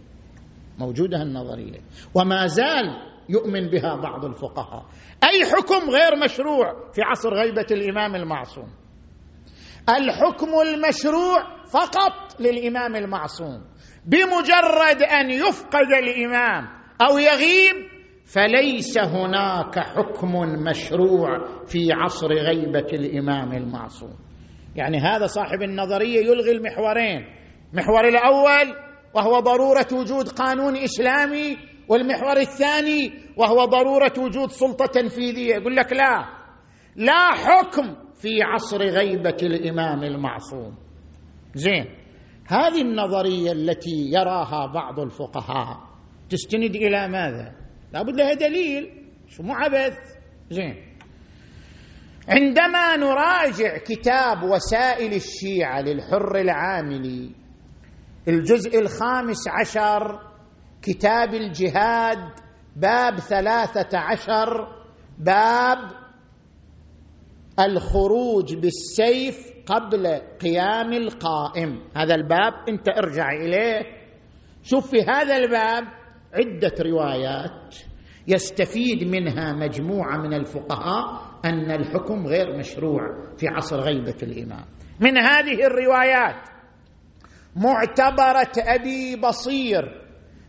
[0.79, 1.79] موجودة النظرية.
[2.15, 2.85] وما زال
[3.29, 4.85] يؤمن بها بعض الفقهاء.
[5.23, 8.67] أي حكم غير مشروع في عصر غيبة الإمام المعصوم؟
[9.89, 13.61] الحكم المشروع فقط للإمام المعصوم.
[14.05, 16.67] بمجرد أن يفقد الإمام
[17.01, 17.93] أو يغيب
[18.25, 20.31] فليس هناك حكم
[20.69, 24.15] مشروع في عصر غيبة الإمام المعصوم.
[24.75, 27.25] يعني هذا صاحب النظرية يلغي المحورين.
[27.73, 28.75] المحور الأول
[29.13, 31.57] وهو ضرورة وجود قانون إسلامي
[31.87, 35.55] والمحور الثاني وهو ضرورة وجود سلطة تنفيذية.
[35.55, 36.25] يقول لك لا
[36.95, 40.75] لا حكم في عصر غيبة الإمام المعصوم.
[41.53, 41.85] زين
[42.47, 45.77] هذه النظرية التي يراها بعض الفقهاء
[46.29, 47.55] تستند إلى ماذا؟
[47.93, 48.89] لابد لها دليل
[49.27, 49.97] شو مو عبث.
[50.49, 50.92] زين.
[52.27, 57.31] عندما نراجع كتاب وسائل الشيعة للحر العاملي
[58.27, 60.19] الجزء الخامس عشر
[60.81, 62.29] كتاب الجهاد
[62.75, 64.67] باب ثلاثة عشر
[65.19, 65.77] باب
[67.59, 70.07] الخروج بالسيف قبل
[70.41, 71.79] قيام القائم.
[71.97, 73.81] هذا الباب انت ارجع إليه.
[74.63, 75.83] شوف في هذا الباب
[76.33, 77.75] عدة روايات
[78.27, 81.32] يستفيد منها مجموعة من الفقهاء.
[81.45, 83.01] أن الحكم غير مشروع
[83.37, 84.65] في عصر غيبة الإمام.
[84.99, 86.49] من هذه الروايات
[87.55, 90.01] معتبرة أبي بصير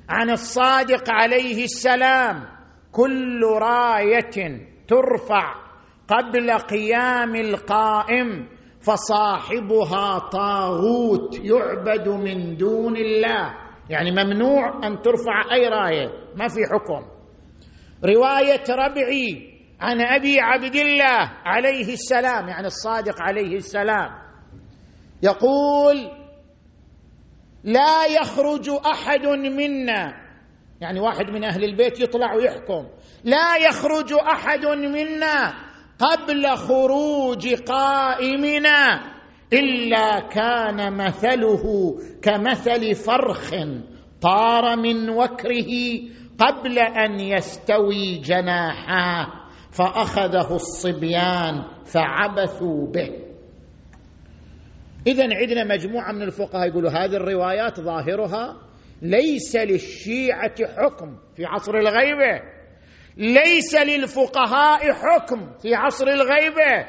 [0.09, 2.45] عن الصادق عليه السلام
[2.93, 5.55] كل راية ترفع
[6.09, 8.49] قبل قيام القائم
[8.81, 13.55] فصاحبها طاغوت يعبد من دون الله.
[13.91, 17.07] يعني ممنوع أن ترفع أي راية ما في حكم.
[18.05, 24.11] رواية ربعي عن أبي عبد الله عليه السلام يعني الصادق عليه السلام.
[25.23, 26.11] يقول
[27.65, 30.25] لا يخرج أحد منا
[30.81, 32.89] يعني واحد من أهل البيت يطلع ويحكم.
[33.25, 35.55] لا يخرج أحد منا
[35.99, 39.01] قبل خروج قائمنا
[39.53, 43.51] إلا كان مثله كمثل فرخ
[44.21, 46.01] طار من وكره
[46.39, 49.44] قبل أن يستوي جناحاه.
[49.75, 53.11] فأخذه الصبيان فعبثوا به.
[55.07, 58.57] اذا عندنا مجموعة من الفقهاء يقولوا هذه الروايات ظاهرها
[59.03, 62.41] ليس للشيعة حكم في عصر الغيبه
[63.17, 66.87] ليس للفقهاء حكم في عصر الغيبه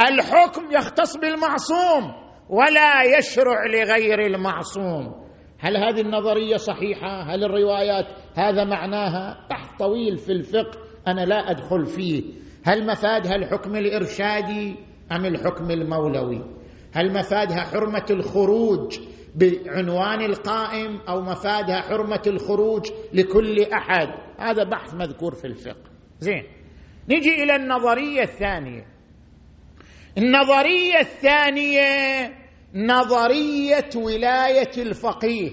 [0.00, 2.14] الحكم يختص بالمعصوم
[2.48, 5.30] ولا يشرع لغير المعصوم.
[5.58, 10.89] هل هذه النظرية صحيحة؟ هل الروايات هذا معناها؟ بحث طويل في الفقه.
[11.08, 12.22] أنا لا أدخل فيه.
[12.64, 14.76] هل مفادها الحكم الارشادي
[15.12, 16.44] أم الحكم المولوي؟
[16.92, 18.98] هل مفادها حرمة الخروج
[19.34, 24.08] بعنوان القائم أو مفادها حرمة الخروج لكل أحد؟
[24.38, 25.90] هذا بحث مذكور في الفقه.
[26.18, 26.44] زين.
[27.08, 28.86] نجي إلى النظرية الثانية.
[30.18, 31.80] النظرية الثانية
[32.74, 35.50] نظرية ولاية الفقيه.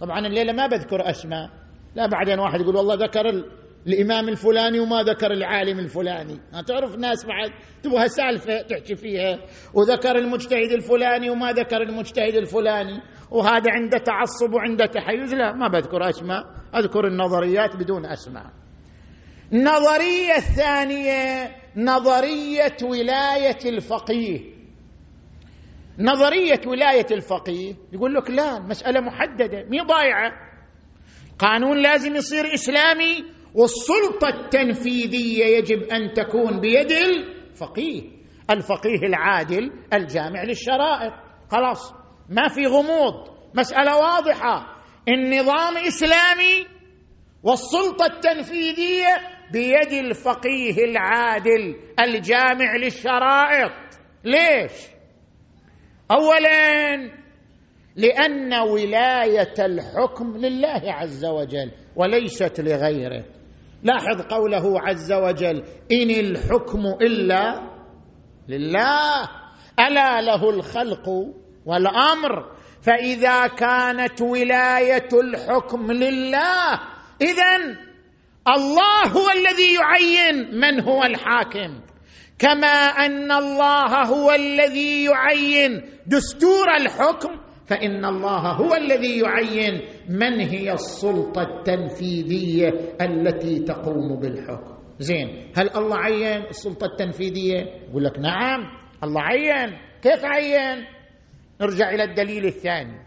[0.00, 1.50] طبعا الليلة ما بذكر أسماء.
[1.94, 3.44] لا بعدين واحد يقول والله ذكر
[3.86, 6.40] الامام الفلاني وما ذكر العالم الفلاني.
[6.66, 7.50] تعرف ناس بعد
[7.82, 9.38] تبغى سالفة تحكي فيها.
[9.74, 13.00] وذكر المجتهد الفلاني وما ذكر المجتهد الفلاني.
[13.30, 15.34] وهذا عنده تعصب وعنده تحيز.
[15.34, 16.44] لا ما بذكر أسماء.
[16.74, 18.46] أذكر النظريات بدون أسماء.
[19.52, 24.56] النظريه الثانية نظرية ولاية الفقيه.
[25.98, 30.32] نظرية ولاية الفقيه يقول لك لا المساله محددة مي ضايعه
[31.38, 38.02] قانون لازم يصير إسلامي والسلطة التنفيذية يجب أن تكون بيد الفقيه.
[38.50, 41.12] الفقيه العادل الجامع للشرائط
[41.50, 41.92] خلاص
[42.28, 43.28] ما في غموض.
[43.54, 44.76] مسألة واضحة.
[45.08, 46.66] النظام إسلامي
[47.42, 49.16] والسلطة التنفيذية
[49.52, 53.72] بيد الفقيه العادل الجامع للشرائط
[54.24, 54.72] ليش؟
[56.10, 56.96] اولا
[57.96, 63.35] لأن ولاية الحكم لله عز وجل وليست لغيره.
[63.86, 67.70] لاحظ قوله عز وجل إن الحكم إلا
[68.48, 69.28] لله
[69.80, 71.08] ألا له الخلق
[71.66, 76.80] والأمر فإذا كانت ولاية الحكم لله
[77.20, 77.56] اذا
[78.56, 81.80] الله هو الذي يعين من هو الحاكم.
[82.38, 82.76] كما
[83.06, 91.42] أن الله هو الذي يعين دستور الحكم فإن الله هو الذي يعين من هي السلطة
[91.42, 92.68] التنفيذية
[93.00, 94.76] التي تقوم بالحكم.
[94.98, 97.60] زين هل الله عين السلطة التنفيذية؟
[97.90, 98.60] يقول لك نعم
[99.04, 99.78] الله عين.
[100.02, 100.84] كيف عين؟
[101.60, 103.06] نرجع إلى الدليل الثاني.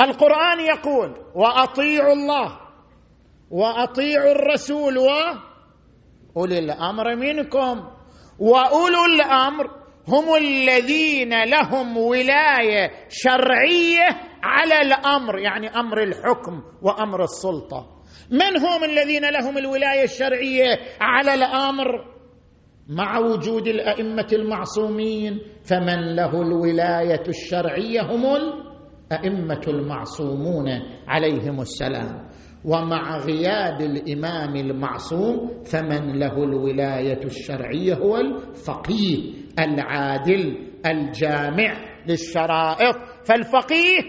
[0.00, 2.58] القرآن يقول وأطيعوا الله
[3.50, 7.88] وأطيعوا الرسول واولي الأمر منكم
[8.38, 14.06] وأولو الأمر هم الذين لهم ولاية شرعية
[14.42, 17.86] على الأمر يعني أمر الحكم وأمر السلطة.
[18.30, 21.86] من هم الذين لهم الولاية الشرعية على الأمر؟
[22.88, 30.68] مع وجود الأئمة المعصومين فمن له الولاية الشرعية هم الأئمة المعصومون
[31.08, 32.31] عليهم السلام.
[32.64, 41.74] ومع غياب الإمام المعصوم فمن له الولاية الشرعية هو الفقيه العادل الجامع
[42.06, 42.96] للشرائط.
[43.24, 44.00] فالفقيه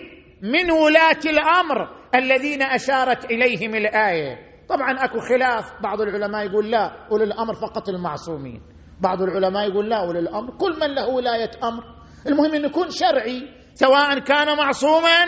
[0.41, 4.37] من ولاة الأمر الذين أشارت إليهم الآية.
[4.69, 5.73] طبعا أكو خلاف.
[5.83, 8.61] بعض العلماء يقول لا أولي الأمر فقط المعصومين.
[9.01, 11.83] بعض العلماء يقول لا أولي الأمر كل من له ولاية أمر.
[12.27, 13.41] المهم إنه يكون شرعي
[13.73, 15.23] سواء كان معصوما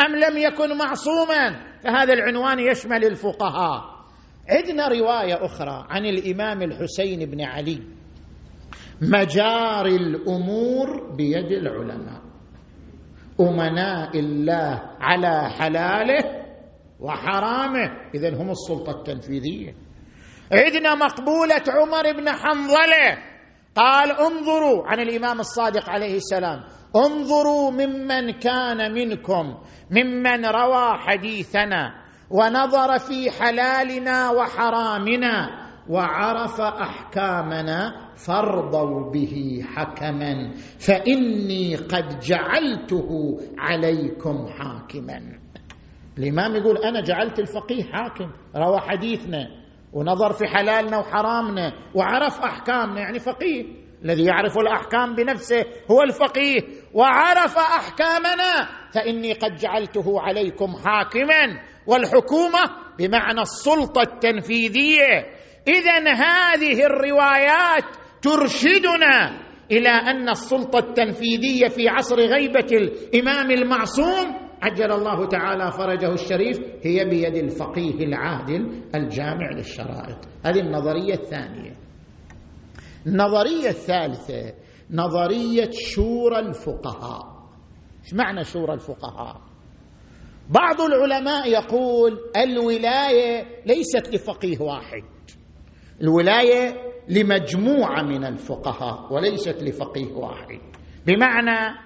[0.00, 1.75] أم لم يكن معصوما.
[1.86, 3.96] فهذا العنوان يشمل الفقهاء.
[4.48, 7.82] عندنا رواية أخرى عن الإمام الحسين بن علي.
[9.02, 12.20] مجاري الأمور بيد العلماء.
[13.40, 16.44] أمناء الله على حلاله
[17.00, 17.90] وحرامه.
[18.14, 19.74] اذا هم السلطة التنفيذية.
[20.52, 23.35] عندنا مقبولة عمر بن حنظلة.
[23.76, 26.62] قال انظروا عن الإمام الصادق عليه السلام.
[26.96, 29.54] انظروا ممن كان منكم
[29.90, 31.94] ممن روى حديثنا
[32.30, 45.20] ونظر في حلالنا وحرامنا وعرف أحكامنا فارضوا به حكما فإني قد جعلته عليكم حاكما.
[46.18, 49.65] الإمام يقول أنا جعلت الفقيه حاكم روى حديثنا.
[49.96, 53.64] ونظر في حلالنا وحرامنا وعرف أحكامنا يعني فقيه.
[54.04, 56.60] الذي يعرف الأحكام بنفسه هو الفقيه.
[56.94, 61.60] وعرف أحكامنا فإني قد جعلته عليكم حاكما.
[61.86, 62.62] والحكومة
[62.98, 65.26] بمعنى السلطة التنفيذية.
[65.68, 67.84] اذا هذه الروايات
[68.22, 76.60] ترشدنا إلى أن السلطة التنفيذية في عصر غيبة الإمام المعصوم عجل الله تعالى فرجه الشريف
[76.82, 80.18] هي بيد الفقيه العادل الجامع للشرائط.
[80.44, 81.72] هذه النظرية الثانية.
[83.06, 84.54] النظريه الثالثة
[84.90, 87.36] نظرية شورى الفقهاء.
[88.04, 89.40] إيش معنى شورى الفقهاء؟
[90.50, 95.02] بعض العلماء يقول الولاية ليست لفقيه واحد.
[96.00, 96.74] الولاية
[97.08, 100.60] لمجموعة من الفقهاء وليست لفقيه واحد.
[101.06, 101.76] بمعنى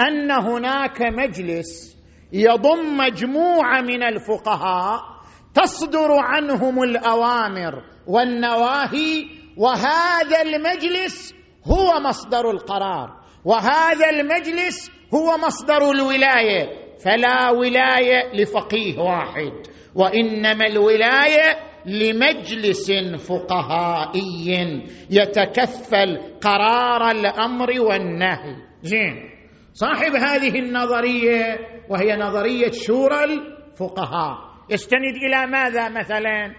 [0.00, 1.91] أن هناك مجلس
[2.32, 5.00] يضم مجموعة من الفقهاء
[5.54, 9.24] تصدر عنهم الأوامر والنواهي
[9.56, 13.10] وهذا المجلس هو مصدر القرار
[13.44, 16.82] وهذا المجلس هو مصدر الولاية.
[17.04, 19.52] فلا ولاية لفقيه واحد
[19.94, 22.92] وإنما الولاية لمجلس
[23.28, 28.56] فقهائي يتكفل قرار الأمر والنهي.
[28.82, 29.31] زين.
[29.72, 31.58] صاحب هذه النظرية
[31.88, 34.38] وهي نظرية شورى الفقهاء.
[34.70, 36.54] يستند إلى ماذا مثلا؟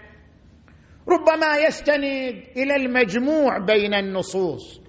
[1.08, 4.80] ربما يستند إلى المجموع بين النصوص.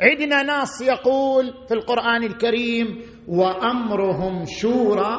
[0.00, 5.18] عندنا نص يقول في القرآن الكريم وأمرهم شورى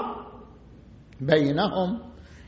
[1.21, 1.99] بينهم.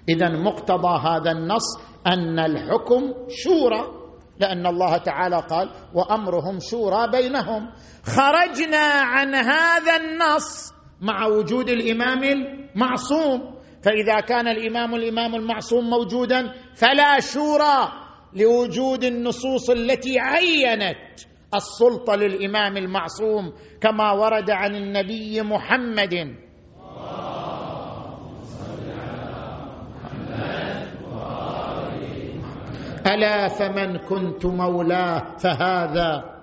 [0.10, 1.78] اذا مقتضى هذا النص
[2.08, 4.05] أن الحكم شورى.
[4.40, 7.72] لأن الله تعالى قال وأمرهم شورى بينهم.
[8.04, 13.56] خرجنا عن هذا النص مع وجود الإمام المعصوم.
[13.84, 17.92] فإذا كان الإمام الإمام المعصوم موجودا فلا شورى
[18.34, 21.20] لوجود النصوص التي عينت
[21.56, 26.14] السلطة للإمام المعصوم كما ورد عن النبي محمد
[33.08, 36.36] ألا فمن كنت مولاه فهذا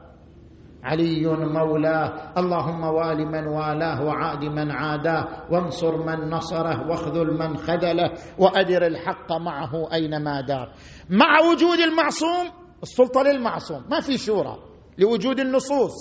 [0.85, 2.33] علي مولاه.
[2.39, 5.27] اللهم وآل من والاه وعاد من عاداه.
[5.51, 8.11] وانصر من نصره واخذل من خذله.
[8.39, 10.73] وأدر الحق معه أينما دار.
[11.11, 12.51] مع وجود المعصوم
[12.83, 13.85] السلطة للمعصوم.
[13.91, 14.57] ما في شورى
[14.99, 15.95] لوجود النصوص.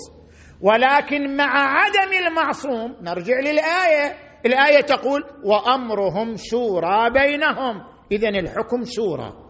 [0.60, 4.14] ولكن مع عدم المعصوم نرجع للآية.
[4.46, 7.82] الآية تقول وأمرهم شورى بينهم.
[8.12, 9.41] اذا الحكم شورى.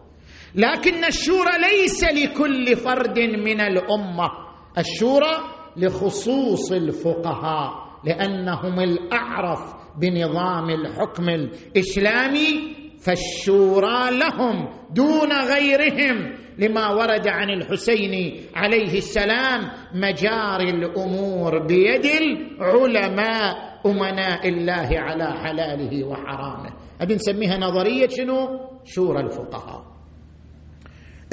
[0.55, 4.29] لكن الشورى ليس لكل فرد من الأمة.
[4.77, 5.35] الشورى
[5.77, 7.71] لخصوص الفقهاء
[8.05, 9.59] لأنهم الأعرف
[10.01, 16.33] بنظام الحكم الإسلامي فالشورى لهم دون غيرهم.
[16.57, 19.61] لما ورد عن الحسين عليه السلام
[19.95, 26.69] مجاري الأمور بيد العلماء أمناء الله على حلاله وحرامه.
[27.01, 29.92] هذه نسميها نظرية شنو؟ شورى الفقهاء.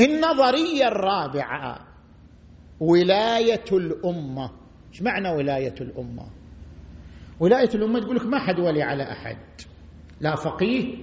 [0.00, 1.78] النظريه الرابعة
[2.80, 4.50] ولاية الأمة.
[4.92, 6.26] إيش معنى ولاية الأمة؟
[7.40, 9.38] ولاية الأمة تقول لك ما حد ولي على أحد.
[10.20, 10.96] لا فقيه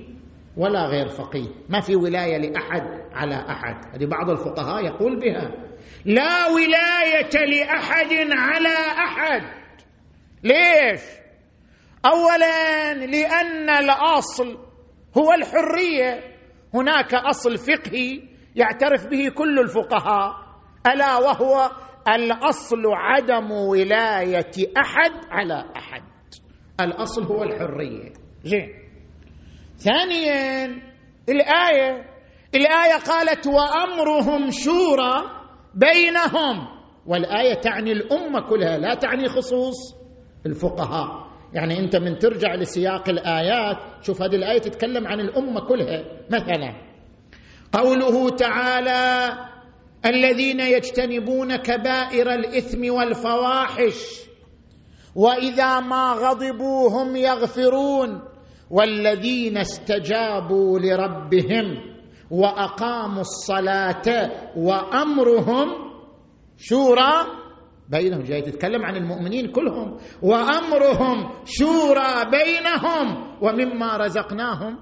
[0.58, 1.48] ولا غير فقيه.
[1.70, 2.84] ما في ولاية لأحد
[3.14, 3.96] على أحد.
[3.96, 5.52] هذه بعض الفقهاء يقول بها.
[6.06, 8.76] لا ولاية لأحد على
[9.06, 9.42] أحد.
[10.44, 11.02] ليش؟
[12.06, 14.58] اولا لأن الأصل
[15.18, 16.38] هو الحرية.
[16.74, 20.34] هناك أصل فقهي يعترف به كل الفقهاء.
[20.94, 21.72] ألا وهو
[22.16, 26.04] الأصل عدم ولاية أحد على أحد.
[26.82, 28.14] الأصل هو الحرية.
[28.44, 28.70] زين.
[29.78, 30.66] ثانيا
[31.30, 32.06] الآية
[32.56, 35.14] الآية قالت وأمرهم شورى
[35.74, 36.68] بينهم.
[37.06, 39.76] والآية تعني الأمة كلها لا تعني خصوص
[40.46, 41.28] الفقهاء.
[41.54, 46.87] يعني أنت من ترجع لسياق الآيات شوف هذه الآية تتكلم عن الأمة كلها مثلا.
[47.74, 49.32] قوله تعالى
[50.06, 54.28] الذين يجتنبون كبائر الإثم والفواحش
[55.16, 58.22] وإذا ما غضبوا هم يغفرون
[58.72, 61.66] والذين استجابوا لربهم
[62.32, 65.68] وأقاموا الصلاة وأمرهم
[66.58, 67.14] شورى
[67.90, 68.24] بينهم.
[68.24, 69.98] جاي تتكلم عن المؤمنين كلهم.
[70.22, 74.80] وأمرهم شورى بينهم ومما رزقناهم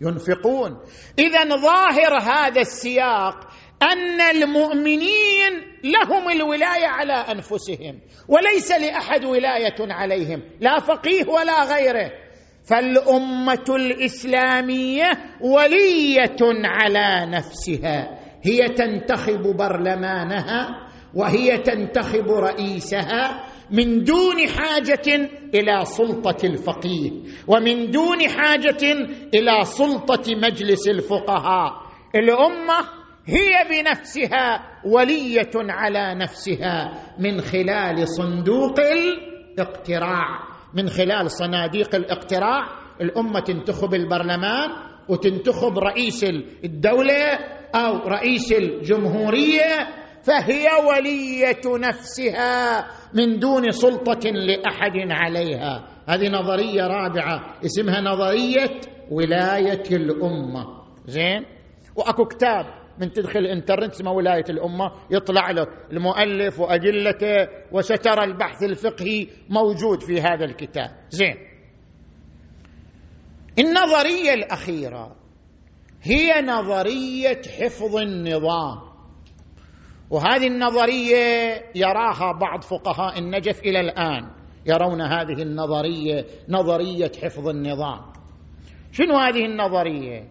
[0.00, 0.76] ينفقون.
[1.18, 3.34] اذا ظاهر هذا السياق
[3.82, 5.52] أن المؤمنين
[5.84, 12.10] لهم الولاية على أنفسهم وليس لأحد ولاية عليهم لا فقيه ولا غيره.
[12.70, 25.84] فالأمة الإسلامية ولية على نفسها هي تنتخب برلمانها وهي تنتخب رئيسها من دون حاجة إلى
[25.84, 27.10] سلطة الفقيه
[27.48, 28.92] ومن دون حاجة
[29.34, 31.72] إلى سلطة مجلس الفقهاء.
[32.14, 32.78] الأمة
[33.26, 40.56] هي بنفسها ولية على نفسها من خلال صندوق الاقتراع.
[40.74, 42.68] من خلال صناديق الاقتراع
[43.00, 44.70] الأمة تنتخب البرلمان
[45.08, 46.24] وتنتخب رئيس
[46.64, 47.38] الدولة
[47.74, 49.88] أو رئيس الجمهورية
[50.26, 55.88] فهي ولية نفسها من دون سلطة لأحد عليها.
[56.08, 60.66] هذه نظرية رابعة اسمها نظرية ولاية الأمة.
[61.06, 61.44] زين؟
[61.96, 62.66] وأكو كتاب
[62.98, 64.92] من تدخل الإنترنت اسمه ولاية الأمة.
[65.10, 70.90] يطلع لك المؤلف واجلته وسترى البحث الفقهي موجود في هذا الكتاب.
[71.10, 71.36] زين؟
[73.58, 75.16] النظرية الأخيرة
[76.02, 78.85] هي نظرية حفظ النظام.
[80.10, 84.30] وهذه النظرية يراها بعض فقهاء النجف إلى الآن
[84.66, 88.00] يرون هذه النظرية نظرية حفظ النظام.
[88.92, 90.28] شنو هذه النظرية؟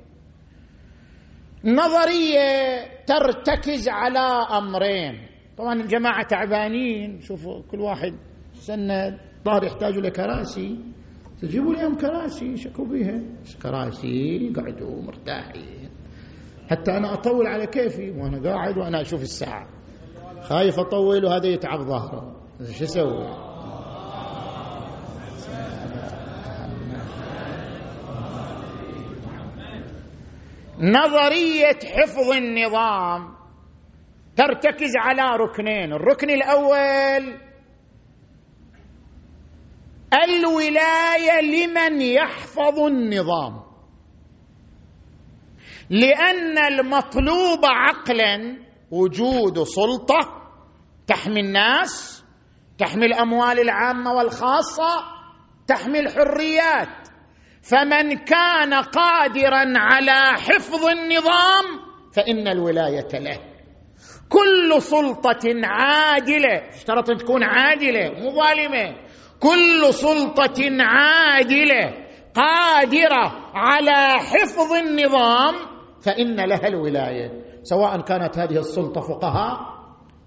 [1.66, 5.28] نظرية ترتكز على أمرين.
[5.58, 7.20] طبعا الجماعة تعبانين.
[7.22, 8.14] شوفوا كل واحد
[8.54, 10.80] سنة ظهر يحتاجوا لكراسي
[11.42, 13.22] تجيبوا لهم كراسي شكوا بيها
[13.64, 15.85] كراسي قعدوا مرتاحين.
[16.70, 19.68] حتى أنا أطول على كيفي وأنا قاعد وأنا أشوف الساعة.
[20.42, 22.36] خايف أطول وهذا يتعب ظهره.
[22.78, 23.46] شو أسوي
[30.80, 33.36] نظرية حفظ النظام
[34.36, 35.94] ترتكز على ركنين.
[35.94, 37.40] الركن الأول
[40.24, 43.65] الولاية لمن يحفظ النظام.
[45.90, 48.58] لأن المطلوب عقلا
[48.92, 50.20] وجود سلطة
[51.08, 52.24] تحمي الناس
[52.78, 55.16] تحمي الأموال العامة والخاصة
[55.68, 57.08] تحمي الحريات.
[57.62, 61.66] فمن كان قادرا على حفظ النظام
[62.16, 63.40] فإن الولاية له.
[64.30, 68.96] كل سلطة عادلة اشترط أن تكون عادلة مو ظالمة.
[69.40, 72.06] كل سلطة عادلة
[72.36, 75.75] قادرة على حفظ النظام
[76.06, 77.32] فإن لها الولاية
[77.64, 79.60] سواء كانت هذه السلطة فقهاء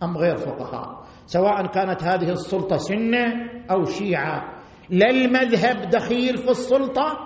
[0.03, 3.27] أم غير فقهاء سواء كانت هذه السلطة سنة
[3.71, 4.59] أو شيعة.
[4.91, 7.19] لا المذهب دخيل في السلطة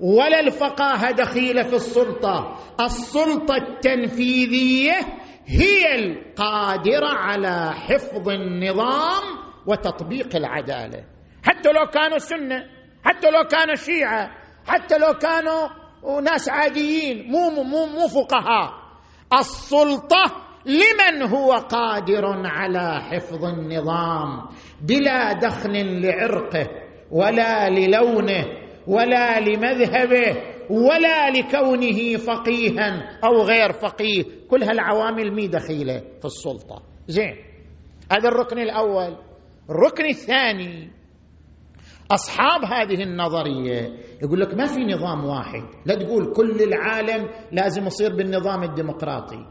[0.00, 2.56] ولا الفقاهة دخيلة في السلطة.
[2.80, 4.92] السلطة التنفيذية
[5.46, 9.22] هي القادرة على حفظ النظام
[9.66, 11.04] وتطبيق العدالة.
[11.42, 12.66] حتى لو كانوا سنة
[13.04, 14.30] حتى لو كانوا شيعة
[14.66, 18.80] حتى لو كانوا ناس عاديين مو مو مو فقهاء.
[19.32, 20.24] السلطة
[20.66, 24.48] لمن هو قادر على حفظ النظام
[24.80, 26.68] بلا دخل لعرقه
[27.10, 28.44] ولا للونه
[28.86, 30.36] ولا لمذهبه
[30.70, 34.24] ولا لكونه فقيها أو غير فقيه.
[34.50, 36.82] كل هالعوامل مي دخيلة في السلطة.
[37.08, 37.36] زين
[38.12, 39.16] هذا الركن الأول.
[39.70, 40.90] الركن الثاني
[42.10, 43.92] أصحاب هذه النظرية.
[44.22, 45.62] يقول لك ما في نظام واحد.
[45.86, 49.46] لا تقول كل العالم لازم يصير بالنظام الديمقراطي.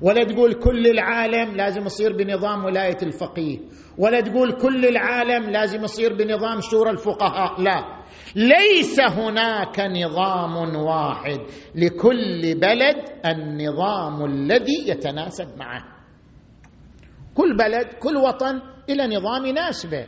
[0.00, 3.58] ولا تقول كل العالم لازم يصير بنظام ولاية الفقيه.
[3.98, 7.60] ولا تقول كل العالم لازم يصير بنظام شورى الفقهاء.
[7.60, 8.02] لا.
[8.36, 11.40] ليس هناك نظام واحد
[11.74, 12.96] لكل بلد
[13.26, 15.84] النظام الذي يتناسب معه.
[17.34, 20.06] كل بلد كل وطن إلى نظام يناسبه.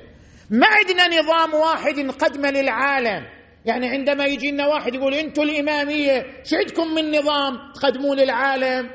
[0.50, 3.26] ما عندنا نظام واحد نقدمه للعالم.
[3.64, 8.90] يعني عندما يجي لنا واحد يقول أنتم الإمامية شو عندكم من نظام تقدموه للعالم؟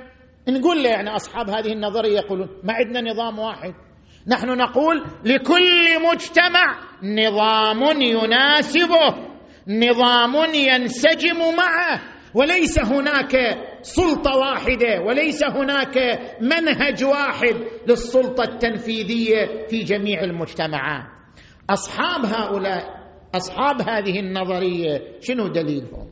[0.50, 3.74] نقول له يعني أصحاب هذه النظرية يقولون ما عندنا نظام واحد.
[4.28, 9.16] نحن نقول لكل مجتمع نظام يناسبه
[9.68, 12.02] نظام ينسجم معه.
[12.34, 13.36] وليس هناك
[13.82, 15.98] سلطة واحدة وليس هناك
[16.42, 17.56] منهج واحد
[17.88, 21.19] للسلطة التنفيذية في جميع المجتمعات.
[21.70, 23.00] أصحاب هؤلاء
[23.36, 26.10] أصحاب هذه النظرية شنو دليلهم؟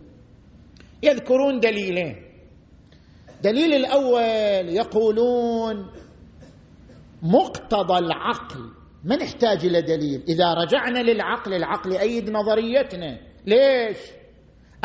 [1.03, 2.15] يذكرون دليلين.
[3.43, 5.91] دليل الأول يقولون
[7.21, 8.59] مقتضى العقل.
[9.03, 13.19] ما نحتاج إلى دليل؟ إذا رجعنا للعقل العقل يأيد نظريتنا.
[13.45, 13.97] ليش؟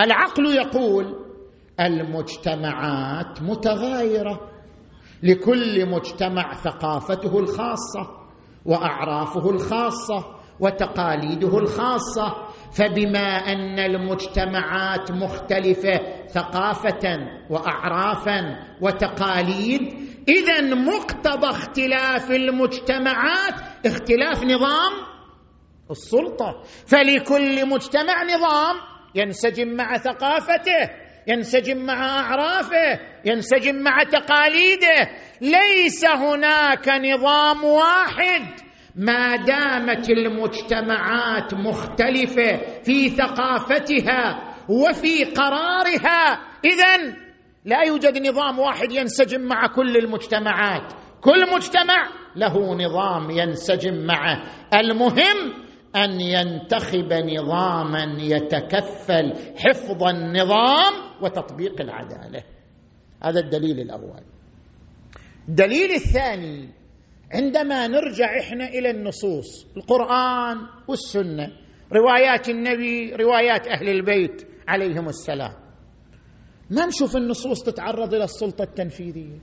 [0.01, 1.17] العقل يقول
[1.81, 4.51] المجتمعات متغايرة.
[5.23, 8.11] لكل مجتمع ثقافته الخاصة
[8.67, 12.47] وأعرافه الخاصة وتقاليده الخاصة
[12.77, 17.19] فبما أن المجتمعات مختلفة ثقافة
[17.51, 18.41] واعرافا
[18.81, 23.55] وتقاليد اذا مقتضى اختلاف المجتمعات
[23.87, 24.93] اختلاف نظام
[25.91, 26.63] السلطة.
[26.87, 28.77] فلكل مجتمع نظام
[29.15, 30.91] ينسجم مع ثقافته
[31.29, 35.09] ينسجم مع أعرافه ينسجم مع تقاليده.
[35.41, 47.17] ليس هناك نظام واحد ما دامت المجتمعات مختلفة في ثقافتها وفي قرارها اذا
[47.65, 50.93] لا يوجد نظام واحد ينسجم مع كل المجتمعات.
[51.21, 54.43] كل مجتمع له نظام ينسجم معه.
[54.75, 55.53] المهم
[55.97, 62.43] أن ينتخب نظاما يتكفل حفظ النظام وتطبيق العدالة.
[63.23, 64.23] هذا الدليل الأول.
[65.49, 66.82] الدليل الثاني
[67.33, 70.57] عندما نرجع إحنا إلى النصوص القرآن
[70.89, 71.49] والسنة
[71.93, 75.53] روايات النبي روايات أهل البيت عليهم السلام.
[76.71, 79.39] ما نشوف النصوص تتعرض إلى السلطة التنفيذية.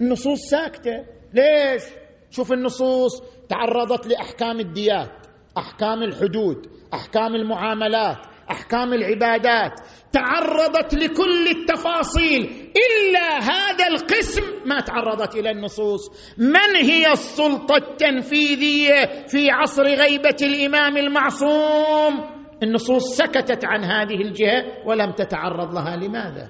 [0.00, 1.04] النصوص ساكتة.
[1.34, 1.82] ليش؟
[2.30, 5.26] شوف النصوص تعرضت لأحكام الديات
[5.58, 8.18] أحكام الحدود أحكام المعاملات
[8.50, 9.80] أحكام العبادات
[10.12, 16.34] تعرضت لكل التفاصيل إلا هذا القسم ما تعرضت إلى النصوص.
[16.38, 25.12] من هي السلطة التنفيذية في عصر غيبة الإمام المعصوم؟ النصوص سكتت عن هذه الجهة ولم
[25.12, 25.96] تتعرض لها.
[25.96, 26.48] لماذا؟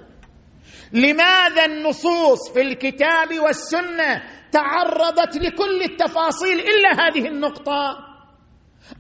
[0.93, 4.23] لماذا النصوص في الكتاب والسنة
[4.53, 8.04] تعرضت لكل التفاصيل إلا هذه النقطة؟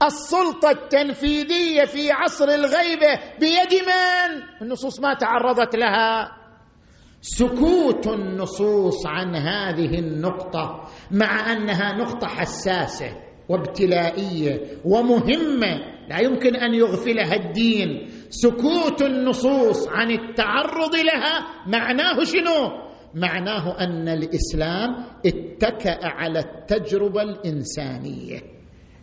[0.02, 6.32] السلطة التنفيذية في عصر الغيبه بيد من؟ النصوص ما تعرضت لها.
[7.20, 13.16] سكوت النصوص عن هذه النقطة مع أنها نقطة حساسة
[13.48, 18.08] وابتلائية ومهمة لا يمكن أن يغفلها الدين.
[18.30, 28.40] سكوت النصوص عن التعرض لها معناه شنو؟ معناه أن الإسلام اتكأ على التجربة الإنسانية.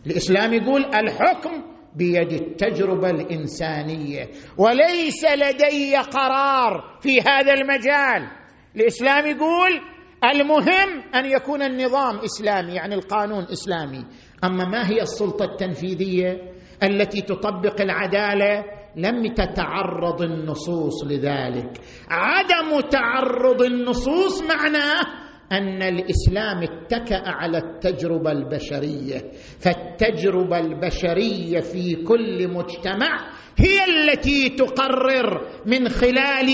[0.06, 1.62] الإسلام يقول الحكم
[1.96, 4.28] بيد التجربة الإنسانية
[4.58, 8.30] وليس لدي قرار في هذا المجال.
[8.76, 9.80] الإسلام يقول
[10.24, 14.04] المهم أن يكون النظام إسلامي يعني القانون إسلامي.
[14.44, 18.64] أما ما هي السلطة التنفيذية التي تطبق العدالة؟
[18.96, 21.80] لم تتعرض النصوص لذلك.
[22.10, 25.21] عدم تعرض النصوص معناه
[25.52, 29.30] أن الإسلام اتكأ على التجربة البشرية
[29.60, 36.50] فالتجربة البشرية في كل مجتمع هي التي تقرر من خلال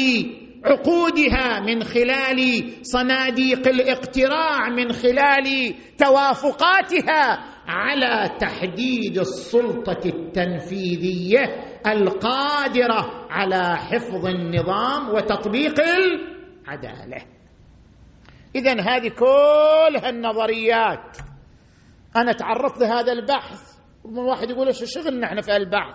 [0.64, 14.26] عقودها من خلال صناديق الاقتراع من خلال توافقاتها على تحديد السلطة التنفيذية القادرة على حفظ
[14.26, 17.37] النظام وتطبيق العدالة.
[18.54, 21.16] اذا هذه كلها النظريات.
[22.16, 23.78] أنا تعرضت لهذا البحث.
[24.04, 25.94] واحد يقول إيش شغلنا إحنا في البحث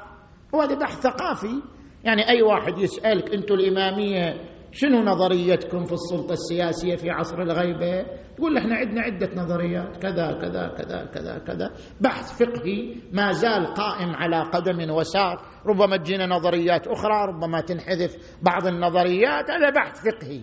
[0.55, 1.61] هو هذا بحث ثقافي.
[2.03, 8.05] يعني أي واحد يسألك أنتم الإمامية شنو نظريتكم في السلطة السياسية في عصر الغيبة؟
[8.37, 9.97] تقول إحنا عندنا عدة نظريات.
[9.97, 11.71] كذا كذا كذا كذا كذا.
[12.01, 15.41] بحث فقهي ما زال قائم على قدم وساق.
[15.65, 19.51] ربما تجينا نظريات أخرى ربما تنحذف بعض النظريات.
[19.51, 20.41] هذا بحث فقهي.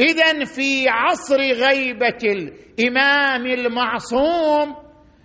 [0.00, 4.74] إذا في عصر غيبة الإمام المعصوم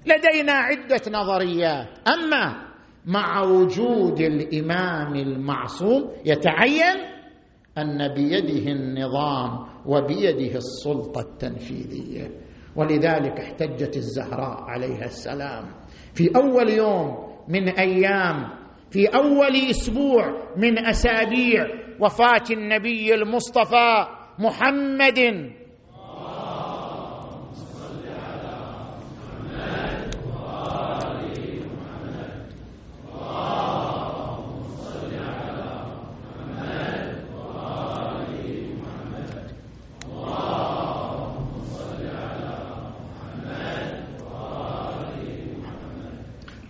[0.06, 1.88] لدينا عدة نظريات.
[2.08, 2.72] أما
[3.06, 6.98] مع وجود الإمام المعصوم يتعين
[7.78, 12.32] أن بيده النظام وبيده السلطة التنفيذية.
[12.76, 15.66] ولذلك احتجت الزهراء عليها السلام.
[16.14, 18.62] في أول يوم من أيام
[18.92, 21.68] في أول أسبوع من أسابيع
[22.00, 25.52] وفاة النبي المصطفى محمد.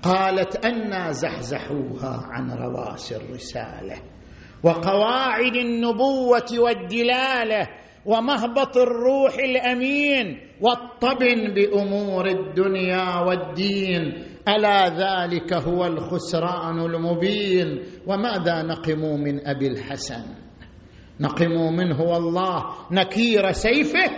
[0.03, 4.11] قالت أنا زحزحوها عن رواس الرسالة.
[4.64, 7.68] وقواعد النبوة والدلالة
[8.05, 14.24] ومهبط الروح الأمين والطبن بأمور الدنيا والدين.
[14.47, 20.24] ألا ذلك هو الخسران المبين؟ وماذا نقموا من أبي الحسن؟
[21.20, 24.12] نقموا منه والله نكير سيفه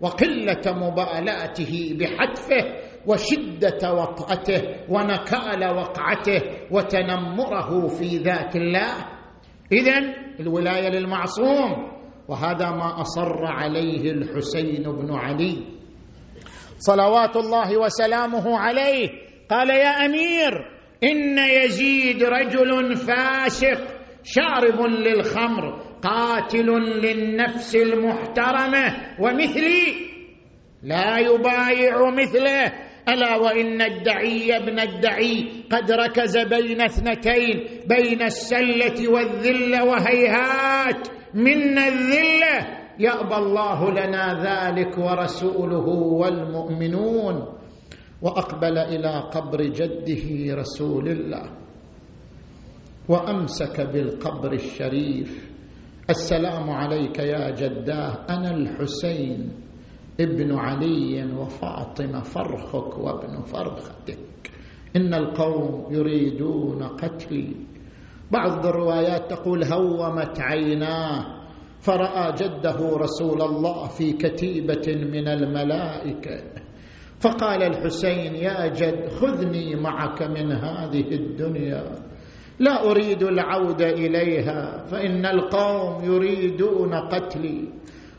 [0.00, 2.64] وقلة مبالاته بحتفه
[3.06, 6.40] وشدة وطأته ونكال وقعته
[6.70, 9.15] وتنمره في ذات الله.
[9.72, 9.98] اذا
[10.40, 11.96] الولاية للمعصوم
[12.28, 15.56] وهذا ما أصر عليه الحسين بن علي.
[16.78, 19.08] صلوات الله وسلامه عليه.
[19.50, 20.52] قال يا أمير
[21.04, 26.66] إن يزيد رجل فاسق شارب للخمر قاتل
[27.02, 30.06] للنفس المحترمة ومثلي
[30.82, 39.84] لا يبايع مثله ألا وإن الدعي ابن الدعي قد ركز بين اثنتين بين السلة والذلة
[39.84, 41.08] وهيهات.
[41.34, 42.66] منا الذلة
[42.98, 47.48] يأبى الله لنا ذلك ورسوله والمؤمنون.
[48.22, 51.50] وأقبل إلى قبر جده رسول الله.
[53.08, 55.50] وأمسك بالقبر الشريف.
[56.10, 59.65] السلام عليك يا جداه أنا الحسين.
[60.20, 64.18] ابن علي وفاطمة فرخك وابن فرختك.
[64.96, 67.56] إن القوم يريدون قتلي.
[68.30, 71.26] بعض الروايات تقول هومت عيناه
[71.80, 76.40] فرأى جده رسول الله في كتيبة من الملائكة.
[77.20, 81.84] فقال الحسين يا جد خذني معك من هذه الدنيا.
[82.58, 87.68] لا أريد العودة إليها فإن القوم يريدون قتلي.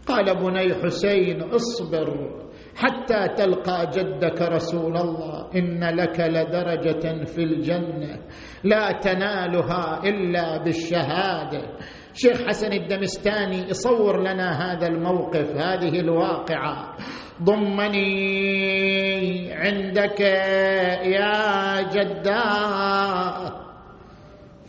[0.08, 2.30] قال بني حسين اصبر
[2.76, 5.50] حتى تلقى جدك رسول الله.
[5.56, 8.20] إن لك لدرجة في الجنة
[8.64, 11.62] لا تنالها إلا بالشهادة.
[12.14, 16.96] شيخ حسن الدمستاني يصور لنا هذا الموقف هذه الواقعة.
[17.44, 18.08] ضمني
[19.54, 20.20] عندك
[21.06, 23.52] يا جداه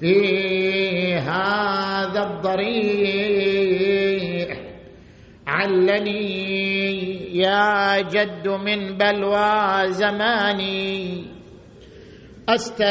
[0.01, 3.48] في هذا الضريح
[5.59, 11.25] علني يا جد من بلوى زماني.
[12.49, 12.91] أستريح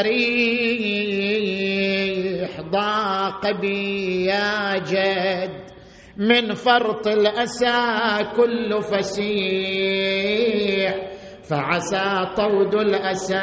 [2.60, 5.68] ضاق بي يا جد.
[6.16, 10.28] من فرط الأسى كل فسيح.
[11.42, 13.42] فعسى طود الأسى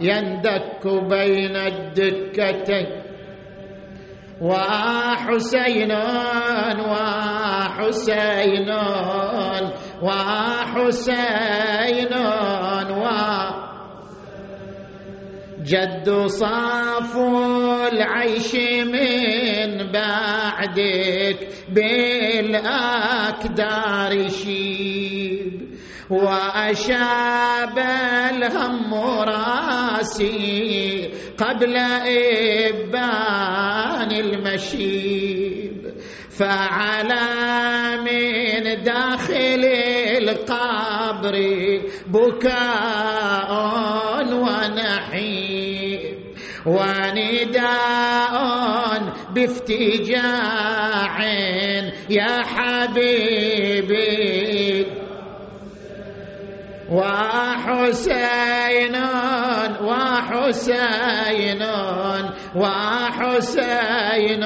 [0.00, 3.09] يندك بين الدكتين.
[4.40, 5.92] وحسين
[6.80, 8.70] وحسين
[10.02, 12.12] وحسين
[12.90, 13.04] و
[15.64, 17.16] جد صاف
[17.92, 21.48] العيش من بعدك
[22.48, 25.59] بالأكدار شيب
[26.10, 28.94] وأشاب الهم
[29.24, 30.40] راسي
[31.38, 31.76] قبل
[32.66, 35.94] إبان المشيب
[36.38, 37.26] فعلى
[38.00, 39.64] من داخل
[40.18, 41.34] القبر
[42.06, 43.50] بكاء
[44.34, 46.00] ونحيب
[46.66, 48.34] ونداء
[49.34, 51.14] بافتجاع
[52.10, 54.39] يا حبيبي.
[56.90, 58.26] وحسين
[59.82, 61.62] وحسين
[62.56, 64.44] وحسين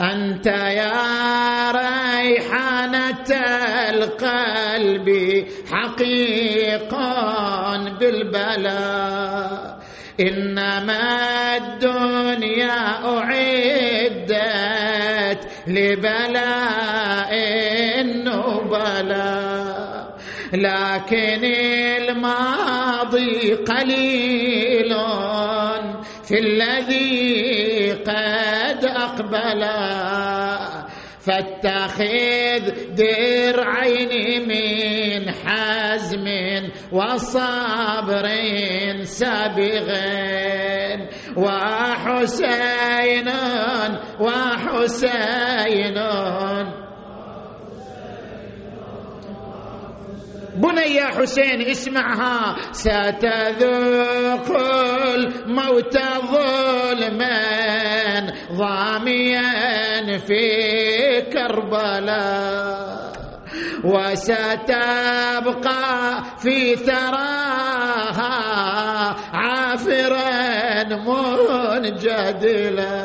[0.00, 3.30] أنت يا ريحانة
[3.90, 5.08] القلب
[5.72, 7.16] حقيقا
[8.00, 9.76] بالبلاء.
[10.20, 14.22] إنما الدنيا أعدت
[15.66, 17.32] لبلاء
[18.74, 20.16] النبلاء
[20.52, 21.44] لكن
[22.02, 24.94] الماضي قليل
[26.24, 29.86] في الذي قد أقبلا
[31.20, 32.64] فاتخذ
[32.94, 36.26] درعين من حزم
[36.92, 38.26] وصبر
[39.02, 39.88] سابغ
[41.36, 43.28] وحسين
[44.20, 45.98] وحسين.
[50.56, 54.50] بني يا حسين اسمعها ستذوق
[55.14, 55.98] الموت
[56.32, 57.40] ظلما
[58.52, 63.06] ضاميا في كربلاء
[63.84, 65.82] وستبقى
[66.38, 68.36] في ثراها
[69.32, 70.84] عافرا
[71.86, 72.96] منجدلا.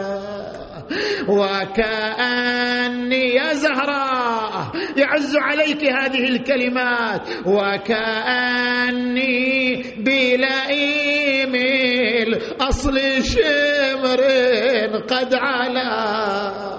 [1.31, 9.21] وكأني يا زهراء يعز عليك هذه الكلمات وكأني
[9.97, 11.55] بلئيم
[12.27, 14.21] الأصل شمر
[15.09, 16.71] قد علا.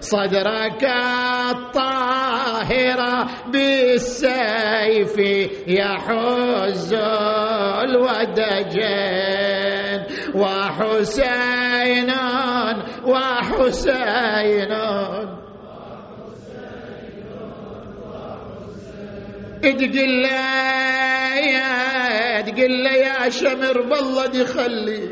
[0.00, 0.84] صدرك
[1.50, 5.18] الطاهرة بالسيف
[5.66, 6.94] يحز
[7.84, 9.34] الودجين
[10.34, 12.10] وحسين
[13.06, 14.72] وحسين.
[19.62, 25.08] تقول له يا تقول له يا شمر بالله دي خلي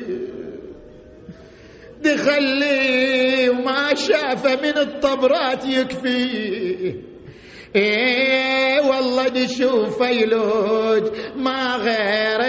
[2.03, 6.95] دي خلي وما شافه من الطبرات يكفي.
[7.77, 11.03] إيه والله دي شوف يلوج
[11.37, 12.43] ما غيره.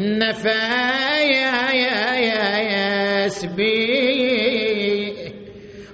[0.00, 3.28] النفايا يا يا يا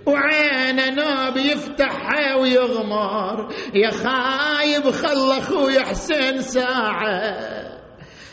[0.06, 3.48] وعينه نوب يفتحها ويغمر.
[3.74, 7.38] يا خايب خل أخوي حسين ساعة.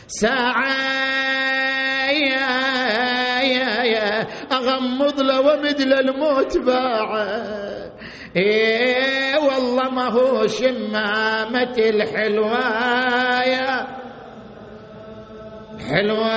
[0.06, 0.76] ساعة
[2.10, 4.26] يا يا يا.
[4.52, 7.54] أغمض له ومد الموت باعة.
[8.36, 13.24] إيه والله ما هو شمامة الحلواية
[15.84, 16.32] حلوة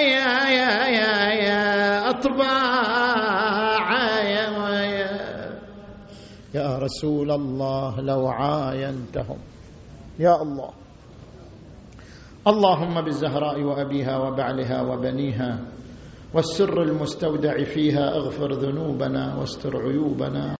[0.00, 3.86] يا يا يا يا أطباع
[4.24, 4.48] يا
[4.84, 5.14] يا.
[6.54, 9.38] يا رسول الله لو عاينتهم.
[10.18, 10.70] يا الله.
[12.46, 15.58] اللهم بالزهراء وأبيها وبعلها وبنيها
[16.34, 20.56] والسر المستودع فيها اغفر ذنوبنا واستر عيوبنا.